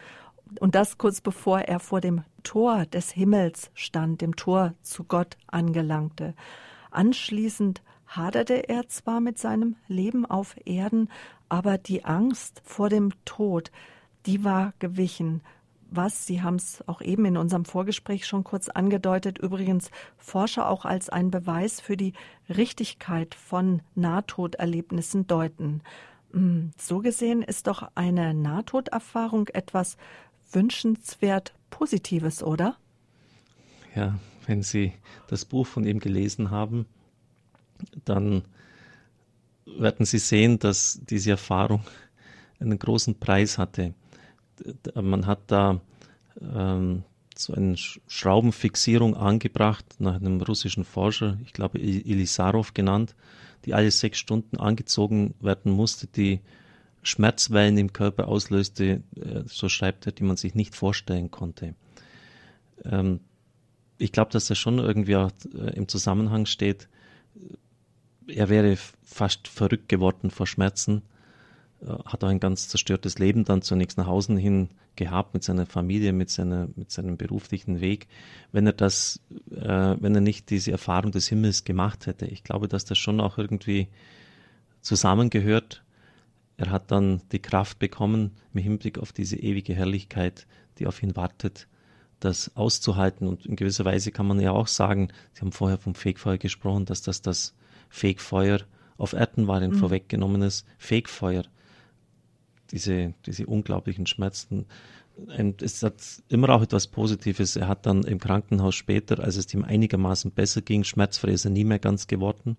[0.60, 5.38] Und das kurz bevor er vor dem Tor des Himmels stand, dem Tor zu Gott
[5.48, 6.34] angelangte.
[6.92, 7.82] Anschließend
[8.16, 11.10] haderte er zwar mit seinem Leben auf Erden,
[11.50, 13.72] aber die Angst vor dem Tod,
[14.26, 15.42] die war gewichen.
[15.96, 20.86] Was, Sie haben es auch eben in unserem Vorgespräch schon kurz angedeutet, übrigens Forscher auch
[20.86, 22.14] als ein Beweis für die
[22.50, 25.82] Richtigkeit von Nahtoderlebnissen deuten.
[26.32, 29.98] Hm, so gesehen ist doch eine Nahtoderfahrung etwas
[30.52, 32.76] wünschenswert Positives, oder?
[33.96, 34.94] Ja, wenn Sie
[35.28, 36.88] das Buch von ihm gelesen haben,
[38.06, 38.44] dann
[39.66, 41.84] werden Sie sehen, dass diese Erfahrung
[42.60, 43.94] einen großen Preis hatte.
[44.96, 45.82] Man hat da
[46.42, 47.04] ähm,
[47.36, 53.16] so eine Schraubenfixierung angebracht nach einem russischen Forscher, ich glaube Elisarov genannt,
[53.66, 56.42] die alle sechs Stunden angezogen werden musste, die
[57.02, 61.76] Schmerzwellen im Körper auslöste, äh, so schreibt er, die man sich nicht vorstellen konnte.
[62.86, 63.20] Ähm,
[63.98, 66.88] ich glaube, dass das schon irgendwie auch äh, im Zusammenhang steht.
[68.28, 71.02] Er wäre fast verrückt geworden vor Schmerzen,
[72.06, 76.14] hat auch ein ganz zerstörtes Leben dann zunächst nach Hause hin gehabt mit seiner Familie,
[76.14, 78.08] mit, seiner, mit seinem beruflichen Weg,
[78.52, 79.20] wenn er das,
[79.52, 82.26] äh, wenn er nicht diese Erfahrung des Himmels gemacht hätte.
[82.28, 83.88] Ich glaube, dass das schon auch irgendwie
[84.82, 85.84] zusammengehört.
[86.58, 90.46] Er hat dann die Kraft bekommen, im Hinblick auf diese ewige Herrlichkeit,
[90.78, 91.68] die auf ihn wartet,
[92.20, 93.28] das auszuhalten.
[93.28, 96.86] Und in gewisser Weise kann man ja auch sagen, Sie haben vorher vom Fegfeuer gesprochen,
[96.86, 97.56] dass das das
[97.94, 98.62] Fegfeuer
[98.98, 99.76] auf Erden war, ein mhm.
[99.76, 101.44] vorweggenommenes Fegfeuer.
[102.72, 104.66] Diese, diese unglaublichen Schmerzen.
[105.16, 107.56] Und es hat immer auch etwas Positives.
[107.56, 111.52] Er hat dann im Krankenhaus später, als es ihm einigermaßen besser ging, schmerzfrei ist er
[111.52, 112.58] nie mehr ganz geworden,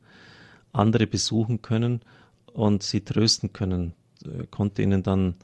[0.73, 2.03] andere besuchen können
[2.53, 3.95] und sie trösten können.
[4.25, 5.35] Er konnte ihnen dann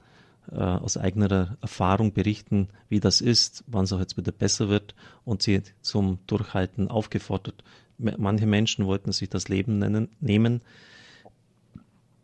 [0.53, 4.95] äh, aus eigener Erfahrung berichten, wie das ist, wann es auch jetzt wieder besser wird
[5.25, 7.65] und sie zum Durchhalten aufgefordert.
[8.01, 10.63] Manche Menschen wollten sich das Leben nennen, nehmen.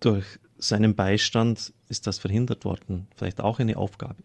[0.00, 0.24] Durch
[0.58, 3.06] seinen Beistand ist das verhindert worden.
[3.16, 4.22] Vielleicht auch eine Aufgabe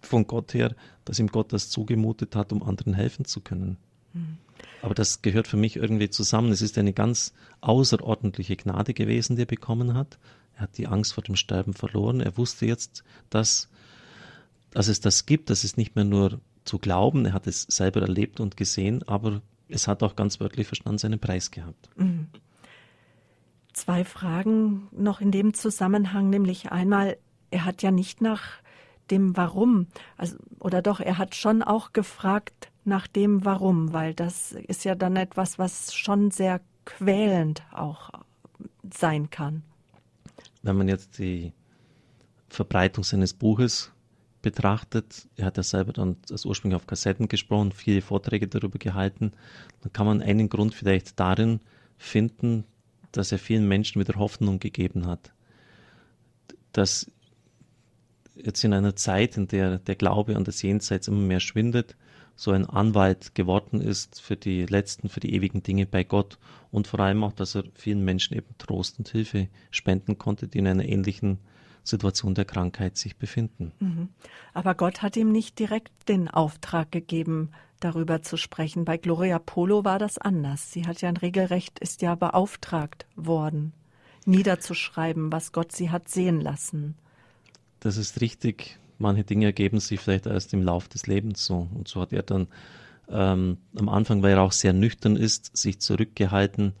[0.00, 0.74] von Gott her,
[1.04, 3.78] dass ihm Gott das zugemutet hat, um anderen helfen zu können.
[4.12, 4.38] Mhm.
[4.82, 6.52] Aber das gehört für mich irgendwie zusammen.
[6.52, 10.18] Es ist eine ganz außerordentliche Gnade gewesen, die er bekommen hat.
[10.56, 12.20] Er hat die Angst vor dem Sterben verloren.
[12.20, 13.68] Er wusste jetzt, dass,
[14.70, 15.50] dass es das gibt.
[15.50, 17.26] Das ist nicht mehr nur zu glauben.
[17.26, 21.18] Er hat es selber erlebt und gesehen, aber es hat auch ganz wörtlich verstanden seinen
[21.18, 21.88] Preis gehabt.
[21.96, 22.28] Mhm.
[23.72, 27.16] Zwei Fragen noch in dem Zusammenhang, nämlich einmal,
[27.50, 28.42] er hat ja nicht nach
[29.10, 34.52] dem Warum, also, oder doch, er hat schon auch gefragt nach dem Warum, weil das
[34.52, 38.10] ist ja dann etwas, was schon sehr quälend auch
[38.92, 39.62] sein kann.
[40.62, 41.52] Wenn man jetzt die
[42.48, 43.93] Verbreitung seines Buches
[44.44, 49.32] betrachtet, er hat ja selber dann als ursprünglich auf Kassetten gesprochen, viele Vorträge darüber gehalten,
[49.80, 51.60] dann kann man einen Grund vielleicht darin
[51.96, 52.64] finden,
[53.10, 55.32] dass er vielen Menschen wieder Hoffnung gegeben hat.
[56.72, 57.10] Dass
[58.36, 61.96] jetzt in einer Zeit, in der der Glaube an das Jenseits immer mehr schwindet,
[62.36, 66.38] so ein Anwalt geworden ist für die letzten, für die ewigen Dinge bei Gott
[66.70, 70.58] und vor allem auch, dass er vielen Menschen eben Trost und Hilfe spenden konnte, die
[70.58, 71.38] in einer ähnlichen
[71.84, 73.72] Situation der Krankheit sich befinden.
[73.78, 74.08] Mhm.
[74.52, 78.84] Aber Gott hat ihm nicht direkt den Auftrag gegeben, darüber zu sprechen.
[78.84, 80.72] Bei Gloria Polo war das anders.
[80.72, 83.72] Sie hat ja ein Regelrecht, ist ja beauftragt worden,
[84.24, 86.96] niederzuschreiben, was Gott sie hat sehen lassen.
[87.80, 88.78] Das ist richtig.
[88.98, 91.68] Manche Dinge ergeben sich vielleicht erst im Lauf des Lebens so.
[91.74, 92.48] Und so hat er dann
[93.10, 96.72] ähm, am Anfang, weil er auch sehr nüchtern ist, sich zurückgehalten.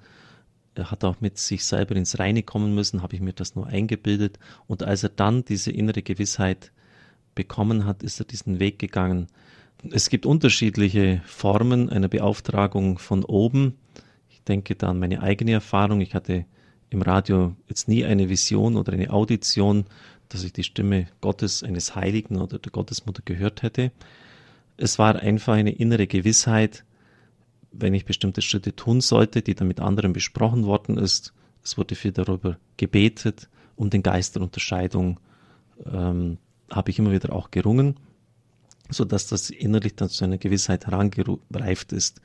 [0.74, 3.66] Er hat auch mit sich selber ins Reine kommen müssen, habe ich mir das nur
[3.66, 4.38] eingebildet.
[4.66, 6.72] Und als er dann diese innere Gewissheit
[7.34, 9.28] bekommen hat, ist er diesen Weg gegangen.
[9.90, 13.76] Es gibt unterschiedliche Formen einer Beauftragung von oben.
[14.30, 16.00] Ich denke da an meine eigene Erfahrung.
[16.00, 16.46] Ich hatte
[16.90, 19.86] im Radio jetzt nie eine Vision oder eine Audition
[20.28, 23.92] dass ich die Stimme Gottes, eines Heiligen oder der Gottesmutter gehört hätte.
[24.76, 26.84] Es war einfach eine innere Gewissheit,
[27.78, 31.32] wenn ich bestimmte Schritte tun sollte, die dann mit anderen besprochen worden ist.
[31.62, 35.18] Es wurde viel darüber gebetet, um den Geist der Unterscheidung
[35.86, 36.38] ähm,
[36.70, 37.96] habe ich immer wieder auch gerungen,
[38.90, 42.20] so dass das innerlich dann zu einer Gewissheit herangereift ist.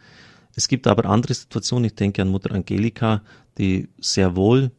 [0.55, 3.21] Es gibt aber andere Situationen, ich denke an Mutter Angelika,
[3.57, 4.71] die sehr wohl,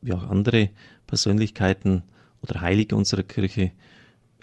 [0.00, 0.70] wie auch andere
[1.06, 2.02] Persönlichkeiten,
[2.42, 3.72] oder Heilige unserer Kirche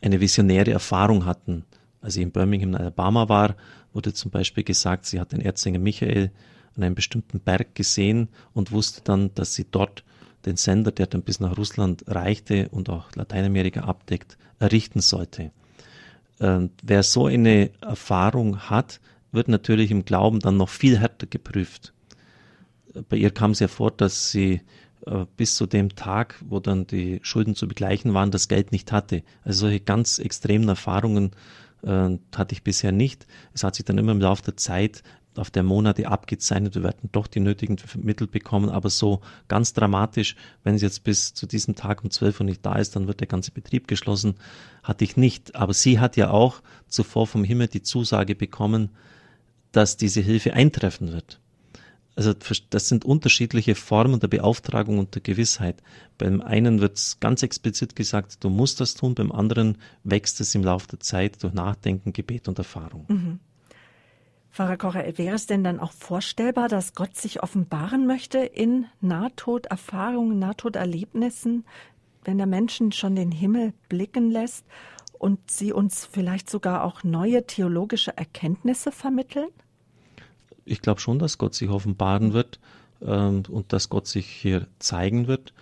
[0.02, 1.66] eine visionäre Erfahrung hatten.
[2.02, 3.56] Als ich in Birmingham, Alabama war,
[3.94, 6.32] wurde zum Beispiel gesagt, sie hat den Erzengel Michael
[6.76, 10.04] an einem bestimmten Berg gesehen und wusste dann, dass sie dort
[10.46, 15.52] den Sender, der dann bis nach Russland reichte und auch Lateinamerika abdeckt, errichten sollte.
[16.40, 19.00] Ähm, wer so eine Erfahrung hat,
[19.32, 21.94] wird natürlich im Glauben dann noch viel härter geprüft.
[23.10, 24.62] Bei ihr kam es ja vor, dass sie
[25.06, 28.92] äh, bis zu dem Tag, wo dann die Schulden zu begleichen waren, das Geld nicht
[28.92, 29.24] hatte.
[29.44, 31.32] Also solche ganz extremen Erfahrungen
[31.84, 33.28] äh, hatte ich bisher nicht.
[33.54, 35.04] Es hat sich dann immer im Laufe der Zeit
[35.38, 40.36] auf der Monate abgezeichnet, wir werden doch die nötigen Mittel bekommen, aber so ganz dramatisch,
[40.64, 43.22] wenn es jetzt bis zu diesem Tag um 12 Uhr nicht da ist, dann wird
[43.22, 44.36] der ganze Betrieb geschlossen,
[44.84, 45.56] hatte ich nicht.
[45.56, 48.90] Aber sie hat ja auch zuvor vom Himmel die Zusage bekommen,
[49.72, 51.41] dass diese Hilfe eintreffen wird.
[52.22, 52.36] Also
[52.70, 55.82] das sind unterschiedliche Formen der Beauftragung und der Gewissheit.
[56.20, 60.54] Beim einen wird es ganz explizit gesagt, du musst das tun, beim anderen wächst es
[60.54, 63.06] im Laufe der Zeit durch Nachdenken, Gebet und Erfahrung.
[63.08, 63.40] Mhm.
[64.52, 70.38] Pfarrer Kocher, wäre es denn dann auch vorstellbar, dass Gott sich offenbaren möchte in Nahtoderfahrungen,
[70.38, 71.66] Nahtoderlebnissen,
[72.24, 74.64] wenn der Menschen schon den Himmel blicken lässt
[75.18, 79.50] und sie uns vielleicht sogar auch neue theologische Erkenntnisse vermitteln?
[80.66, 82.60] Ich glaube schon, dass Gott sich offenbaren wird
[83.02, 85.54] ähm, und dass Gott sich hier zeigen wird.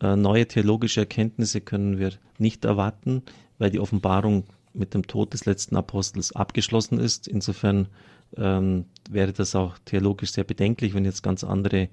[0.00, 3.22] Äh, neue theologische Erkenntnisse können wir nicht erwarten,
[3.58, 7.26] weil die Offenbarung mit dem Tod des letzten Apostels abgeschlossen ist.
[7.26, 7.88] Insofern
[8.36, 11.88] ähm, wäre das auch theologisch sehr bedenklich, wenn jetzt ganz andere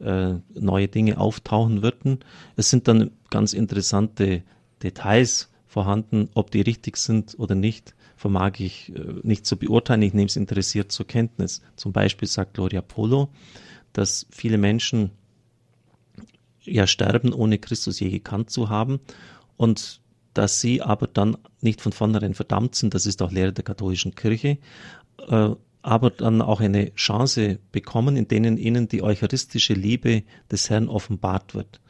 [0.00, 2.20] äh, neue Dinge auftauchen würden.
[2.56, 4.42] Es sind dann ganz interessante
[4.82, 10.02] Details vorhanden, ob die richtig sind oder nicht, vermag ich äh, nicht zu beurteilen.
[10.02, 11.60] Ich nehme es interessiert zur Kenntnis.
[11.74, 13.28] Zum Beispiel sagt Gloria Polo,
[13.92, 15.10] dass viele Menschen
[16.62, 19.00] ja sterben, ohne Christus je gekannt zu haben
[19.56, 20.00] und
[20.34, 24.14] dass sie aber dann nicht von vornherein verdammt sind, das ist auch Lehre der katholischen
[24.14, 24.58] Kirche,
[25.28, 25.50] äh,
[25.82, 31.56] aber dann auch eine Chance bekommen, in denen ihnen die eucharistische Liebe des Herrn offenbart
[31.56, 31.80] wird.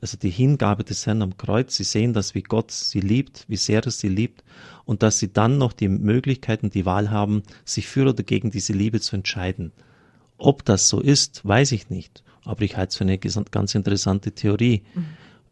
[0.00, 3.56] Also die Hingabe des Herrn am Kreuz, sie sehen das, wie Gott sie liebt, wie
[3.56, 4.42] sehr er sie liebt
[4.84, 8.50] und dass sie dann noch die Möglichkeit und die Wahl haben, sich für oder gegen
[8.50, 9.72] diese Liebe zu entscheiden.
[10.38, 12.22] Ob das so ist, weiß ich nicht.
[12.44, 14.82] Aber ich halte es für eine ganz interessante Theorie.
[14.94, 15.04] Mhm.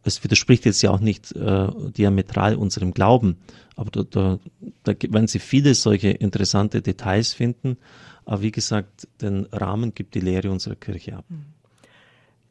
[0.03, 3.37] Es widerspricht jetzt ja auch nicht äh, diametral unserem Glauben,
[3.77, 4.39] aber da, da,
[4.85, 7.77] da werden Sie viele solche interessante Details finden.
[8.25, 11.25] Aber wie gesagt, den Rahmen gibt die Lehre unserer Kirche ab.
[11.29, 11.45] Mhm.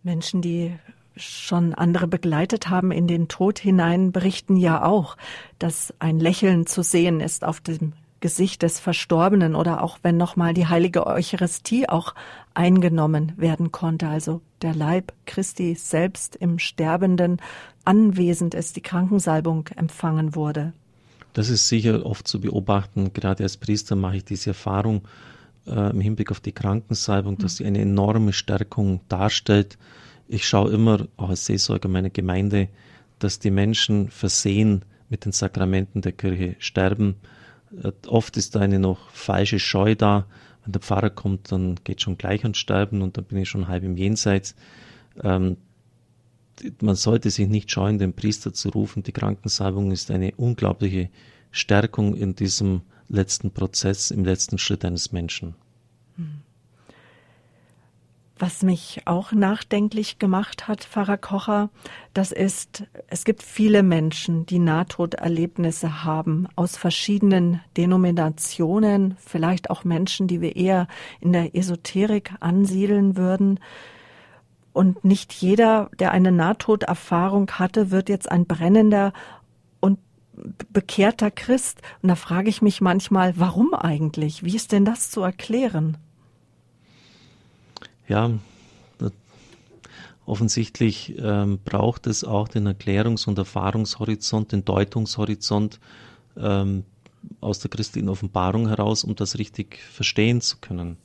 [0.04, 0.74] Menschen, die
[1.18, 5.18] schon andere begleitet haben in den Tod hinein, berichten ja auch,
[5.60, 10.54] dass ein Lächeln zu sehen ist auf dem Gesicht des Verstorbenen oder auch wenn nochmal
[10.54, 12.16] die heilige Eucharistie auch
[12.54, 17.40] eingenommen werden konnte, also der Leib Christi selbst im Sterbenden
[17.86, 20.74] anwesend ist, die Krankensalbung empfangen wurde.
[21.34, 23.14] Das ist sicher oft zu beobachten.
[23.14, 25.04] Gerade als Priester mache ich diese Erfahrung
[25.68, 29.78] äh, im Hinblick auf die Krankensalbung, dass sie eine enorme Stärkung darstellt.
[30.28, 32.70] Ich schaue immer, auch als Seelsorger meiner Gemeinde,
[33.20, 37.16] dass die Menschen versehen mit den Sakramenten der Kirche sterben
[37.84, 40.26] äh, oft ist da eine noch falsche Scheu da.
[40.64, 43.68] Wenn der Pfarrer kommt, dann geht schon gleich ans Sterben und dann bin ich schon
[43.68, 44.56] halb im Jenseits.
[45.22, 45.58] Ähm,
[46.82, 49.04] man sollte sich nicht scheuen, den Priester zu rufen.
[49.04, 51.10] Die Krankensalbung ist eine unglaubliche
[51.52, 55.56] Stärkung in diesem letzten Prozess, im letzten Schritt eines Menschen.
[58.40, 61.70] Was mich auch nachdenklich gemacht hat, Pfarrer Kocher,
[62.14, 70.28] das ist, es gibt viele Menschen, die Nahtoderlebnisse haben, aus verschiedenen Denominationen, vielleicht auch Menschen,
[70.28, 70.88] die wir eher
[71.20, 73.60] in der Esoterik ansiedeln würden.
[74.72, 79.14] Und nicht jeder, der eine Nahtoderfahrung hatte, wird jetzt ein brennender
[79.80, 79.98] und
[80.72, 81.82] bekehrter Christ.
[82.04, 84.44] Und da frage ich mich manchmal, warum eigentlich?
[84.44, 85.98] Wie ist denn das zu erklären?
[88.08, 88.32] Ja,
[90.28, 95.80] offensichtlich ähm, braucht es auch den Erklärungs- und Erfahrungshorizont, den Deutungshorizont
[96.36, 96.84] ähm,
[97.40, 100.98] aus der christlichen Offenbarung heraus, um das richtig verstehen zu können.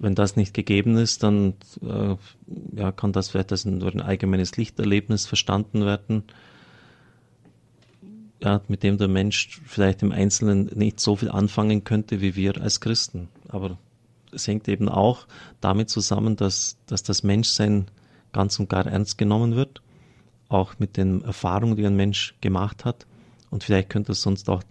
[0.00, 2.16] Wenn das nicht gegeben ist, dann äh,
[2.76, 6.24] ja, kann das vielleicht als ein allgemeines Lichterlebnis verstanden werden,
[8.42, 12.60] ja, mit dem der Mensch vielleicht im Einzelnen nicht so viel anfangen könnte wie wir
[12.60, 13.28] als Christen.
[13.48, 13.78] Aber
[14.34, 15.26] es hängt eben auch
[15.60, 17.86] damit zusammen, dass, dass das Menschsein
[18.32, 19.82] ganz und gar ernst genommen wird,
[20.48, 23.06] auch mit den Erfahrungen, die ein Mensch gemacht hat.
[23.50, 24.62] Und vielleicht könnte es sonst auch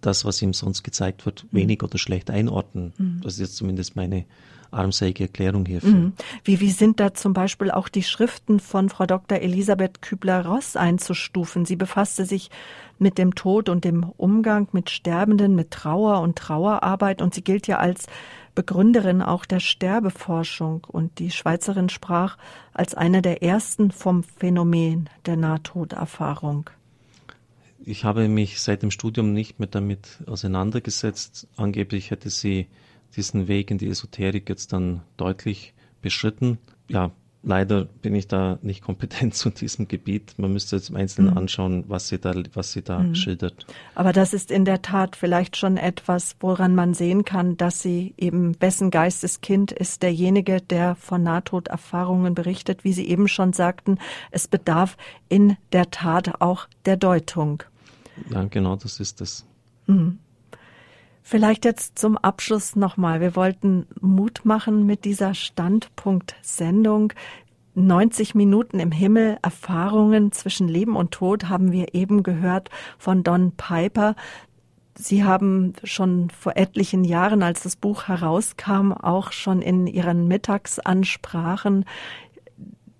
[0.00, 1.58] das, was ihm sonst gezeigt wird, mhm.
[1.58, 2.92] wenig oder schlecht einordnen.
[2.96, 3.20] Mhm.
[3.22, 4.24] Das ist jetzt zumindest meine
[4.70, 5.90] armselige Erklärung hierfür.
[5.90, 6.12] Mhm.
[6.42, 9.38] Wie, wie sind da zum Beispiel auch die Schriften von Frau Dr.
[9.38, 11.64] Elisabeth Kübler-Ross einzustufen?
[11.64, 12.50] Sie befasste sich
[12.98, 17.66] mit dem Tod und dem Umgang mit Sterbenden, mit Trauer und Trauerarbeit und sie gilt
[17.66, 18.06] ja als
[18.54, 22.38] Begründerin auch der Sterbeforschung und die Schweizerin sprach
[22.72, 26.70] als eine der ersten vom Phänomen der Nahtoderfahrung.
[27.84, 31.48] Ich habe mich seit dem Studium nicht mehr damit auseinandergesetzt.
[31.56, 32.68] Angeblich hätte sie
[33.16, 36.58] diesen Weg in die Esoterik jetzt dann deutlich beschritten.
[36.88, 37.10] Ja,
[37.46, 40.34] Leider bin ich da nicht kompetent zu diesem Gebiet.
[40.38, 41.38] Man müsste jetzt im Einzelnen mhm.
[41.38, 43.14] anschauen, was sie da, was sie da mhm.
[43.14, 43.66] schildert.
[43.94, 48.14] Aber das ist in der Tat vielleicht schon etwas, woran man sehen kann, dass sie
[48.16, 53.98] eben, wessen Geisteskind ist derjenige, der von Nahtoderfahrungen berichtet, wie Sie eben schon sagten.
[54.30, 54.96] Es bedarf
[55.28, 57.62] in der Tat auch der Deutung.
[58.30, 59.44] Ja, genau, das ist es.
[59.86, 60.18] Mhm.
[61.26, 63.22] Vielleicht jetzt zum Abschluss nochmal.
[63.22, 67.14] Wir wollten Mut machen mit dieser Standpunkt-Sendung.
[67.74, 72.68] 90 Minuten im Himmel, Erfahrungen zwischen Leben und Tod haben wir eben gehört
[72.98, 74.16] von Don Piper.
[74.96, 81.86] Sie haben schon vor etlichen Jahren, als das Buch herauskam, auch schon in Ihren Mittagsansprachen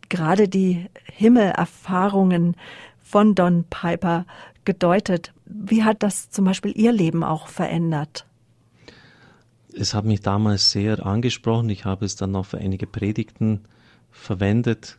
[0.09, 2.56] gerade die Himmelerfahrungen
[3.02, 4.26] von Don Piper
[4.65, 5.32] gedeutet.
[5.45, 8.27] Wie hat das zum Beispiel Ihr Leben auch verändert?
[9.77, 11.69] Es hat mich damals sehr angesprochen.
[11.69, 13.61] Ich habe es dann noch für einige Predigten
[14.11, 14.99] verwendet.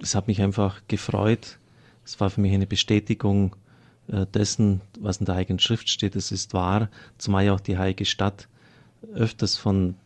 [0.00, 1.58] Es hat mich einfach gefreut.
[2.04, 3.56] Es war für mich eine Bestätigung
[4.08, 6.16] äh, dessen, was in der Heiligen Schrift steht.
[6.16, 6.88] Es ist wahr,
[7.18, 8.48] zumal auch die Heilige Stadt
[9.14, 9.96] öfters von,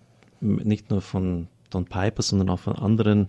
[0.40, 3.28] nicht nur von Don Piper, sondern auch von anderen,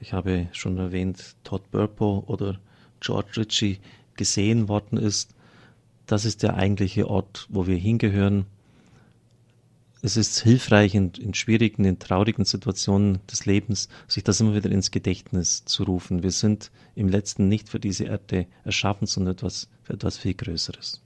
[0.00, 2.58] ich habe schon erwähnt, Todd Burpo oder
[3.00, 3.78] George Ritchie
[4.16, 5.34] gesehen worden ist.
[6.06, 8.46] Das ist der eigentliche Ort, wo wir hingehören
[10.04, 14.70] es ist hilfreich in, in, schwierigen, in traurigen Situationen des Lebens, sich das immer wieder
[14.70, 16.22] ins Gedächtnis zu rufen.
[16.22, 21.00] Wir sind im letzten nicht für diese Erde erschaffen, sondern etwas, für etwas viel Größeres.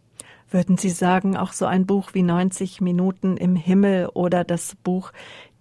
[0.51, 5.12] Würden Sie sagen, auch so ein Buch wie 90 Minuten im Himmel oder das Buch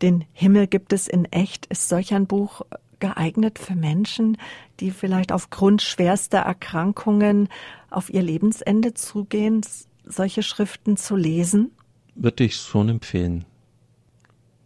[0.02, 2.64] Den Himmel gibt es in echt, ist solch ein Buch
[3.00, 4.38] geeignet für Menschen,
[4.80, 7.50] die vielleicht aufgrund schwerster Erkrankungen
[7.90, 9.62] auf ihr Lebensende zugehen,
[10.06, 11.72] solche Schriften zu lesen?
[12.18, 13.46] würde ich schon empfehlen.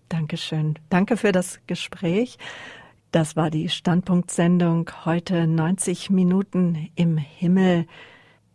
[0.10, 0.76] Dankeschön.
[0.90, 2.38] Danke für das Gespräch.
[3.12, 7.86] Das war die Standpunktsendung heute 90 Minuten im Himmel.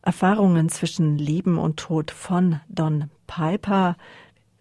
[0.03, 3.97] Erfahrungen zwischen Leben und Tod von Don Piper.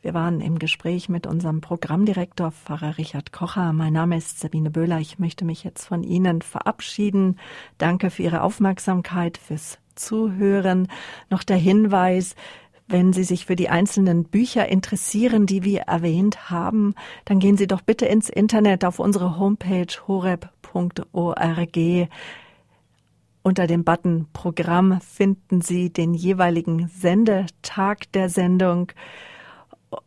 [0.05, 3.73] Wir waren im Gespräch mit unserem Programmdirektor Pfarrer Richard Kocher.
[3.73, 4.99] Mein Name ist Sabine Böhler.
[4.99, 7.39] Ich möchte mich jetzt von Ihnen verabschieden.
[7.79, 10.89] Danke für Ihre Aufmerksamkeit, fürs Zuhören.
[11.31, 12.35] Noch der Hinweis,
[12.87, 16.93] wenn Sie sich für die einzelnen Bücher interessieren, die wir erwähnt haben,
[17.25, 21.79] dann gehen Sie doch bitte ins Internet auf unsere Homepage horeb.org.
[23.41, 28.91] Unter dem Button Programm finden Sie den jeweiligen Sendetag der Sendung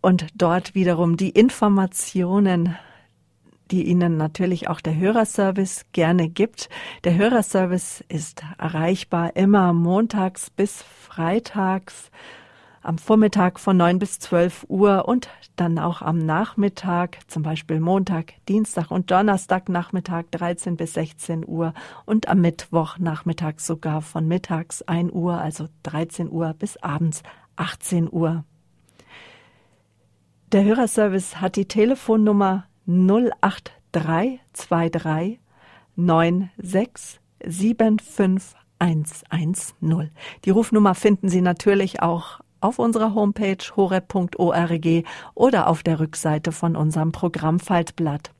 [0.00, 2.76] und dort wiederum die Informationen
[3.70, 6.68] die Ihnen natürlich auch der Hörerservice gerne gibt.
[7.04, 12.10] Der Hörerservice ist erreichbar immer montags bis freitags
[12.80, 18.34] am Vormittag von 9 bis 12 Uhr und dann auch am Nachmittag, zum Beispiel Montag,
[18.48, 21.74] Dienstag und Donnerstag Nachmittag 13 bis 16 Uhr
[22.06, 27.22] und am Mittwoch Nachmittag sogar von mittags 1 Uhr, also 13 Uhr bis abends
[27.56, 28.44] 18 Uhr.
[30.52, 35.40] Der Hörerservice hat die Telefonnummer 08323
[36.56, 40.10] 96 75 110.
[40.46, 45.04] Die Rufnummer finden Sie natürlich auch auf unserer Homepage horeb.org
[45.34, 48.32] oder auf der Rückseite von unserem Programmfaltblatt.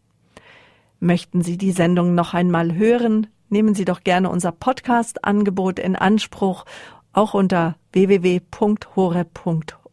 [1.01, 3.27] Möchten Sie die Sendung noch einmal hören?
[3.51, 6.65] Nehmen Sie doch gerne unser Podcast-Angebot in Anspruch.
[7.13, 9.88] Auch unter www.horeb.org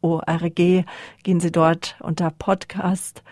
[1.24, 3.24] gehen Sie dort unter Podcast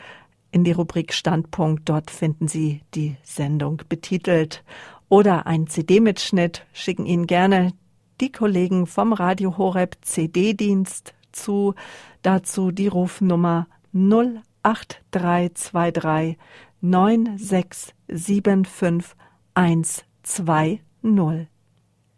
[0.52, 1.90] in die Rubrik Standpunkt.
[1.90, 4.64] Dort finden Sie die Sendung betitelt.
[5.10, 7.74] Oder ein CD-Mitschnitt schicken Ihnen gerne
[8.22, 11.76] die Kollegen vom Radio Horeb CD-Dienst zu.
[12.22, 16.38] Dazu die Rufnummer 08323
[16.82, 19.16] 9675
[19.54, 21.53] 120.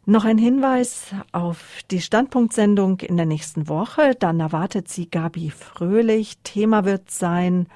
[0.08, 4.14] Noch ein Hinweis auf die Standpunktsendung in der nächsten Woche.
[4.14, 6.38] Dann erwartet sie Gabi Fröhlich.
[6.44, 7.68] Thema wird sein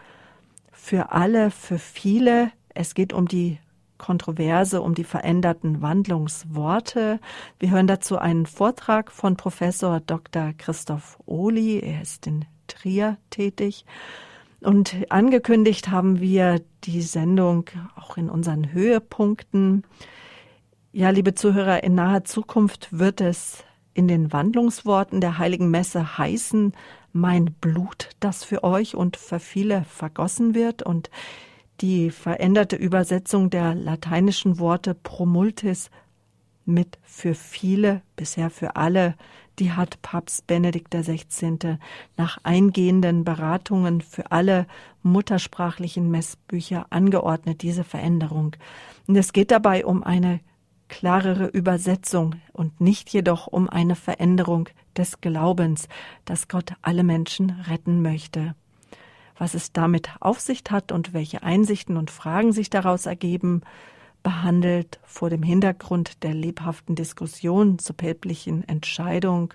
[0.72, 2.52] für alle, für viele.
[2.76, 3.58] Es geht um die
[3.98, 7.20] Kontroverse um die veränderten Wandlungsworte.
[7.58, 10.54] Wir hören dazu einen Vortrag von Professor Dr.
[10.56, 11.80] Christoph Ohli.
[11.80, 13.86] Er ist in Trier tätig.
[14.62, 17.66] Und angekündigt haben wir die Sendung
[17.96, 19.84] auch in unseren Höhepunkten.
[20.92, 23.64] Ja, liebe Zuhörer, in naher Zukunft wird es
[23.94, 26.74] in den Wandlungsworten der Heiligen Messe heißen,
[27.14, 30.82] mein Blut, das für euch und für viele vergossen wird.
[30.82, 31.12] Und
[31.82, 35.92] die veränderte Übersetzung der lateinischen Worte promultis
[36.66, 39.14] mit für viele, bisher für alle,
[39.60, 41.78] die hat Papst Benedikt XVI.
[42.18, 44.66] nach eingehenden Beratungen für alle
[45.04, 48.56] muttersprachlichen Messbücher angeordnet, diese Veränderung.
[49.06, 50.40] Und es geht dabei um eine
[50.90, 54.68] klarere Übersetzung und nicht jedoch um eine Veränderung
[54.98, 55.88] des Glaubens,
[56.26, 58.56] dass Gott alle Menschen retten möchte.
[59.38, 63.62] Was es damit auf sich hat und welche Einsichten und Fragen sich daraus ergeben,
[64.22, 69.54] behandelt vor dem Hintergrund der lebhaften Diskussion zur päpstlichen Entscheidung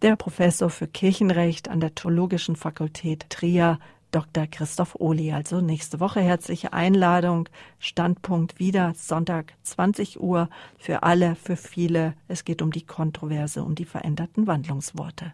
[0.00, 3.78] der Professor für Kirchenrecht an der Theologischen Fakultät Trier,
[4.10, 4.46] Dr.
[4.46, 5.32] Christoph Ohli.
[5.32, 7.48] Also nächste Woche herzliche Einladung.
[7.78, 12.14] Standpunkt wieder Sonntag 20 Uhr für alle, für viele.
[12.28, 15.32] Es geht um die Kontroverse, um die veränderten Wandlungsworte.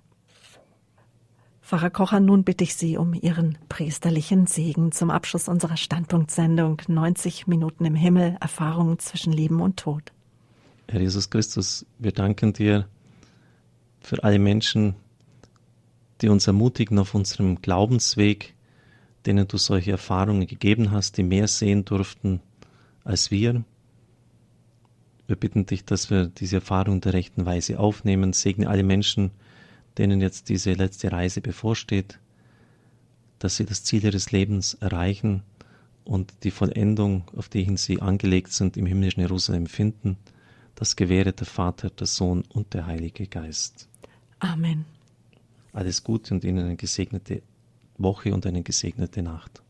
[1.67, 7.49] Pfarrer Kocher, nun bitte ich Sie um Ihren priesterlichen Segen zum Abschluss unserer Standpunktsendung 90
[7.49, 10.13] Minuten im Himmel, Erfahrungen zwischen Leben und Tod.
[10.89, 12.87] Herr Jesus Christus, wir danken dir
[14.01, 14.95] für alle Menschen,
[16.21, 18.55] die uns ermutigen auf unserem Glaubensweg,
[19.27, 22.41] denen du solche Erfahrungen gegeben hast, die mehr sehen durften
[23.05, 23.65] als wir.
[25.27, 28.33] Wir bitten dich, dass wir diese Erfahrung der rechten Weise aufnehmen.
[28.33, 29.33] Segne alle Menschen,
[29.99, 32.21] denen jetzt diese letzte Reise bevorsteht,
[33.39, 35.43] dass sie das Ziel ihres Lebens erreichen
[36.05, 40.17] und die Vollendung, auf die hin sie angelegt sind, im himmlischen Jerusalem finden.
[40.77, 43.89] Das gewähre der Vater, der Sohn und der Heilige Geist.
[44.39, 44.85] Amen.
[45.73, 47.43] Alles Gute und Ihnen eine gesegnete
[47.99, 49.63] Woche und eine gesegnete Nacht.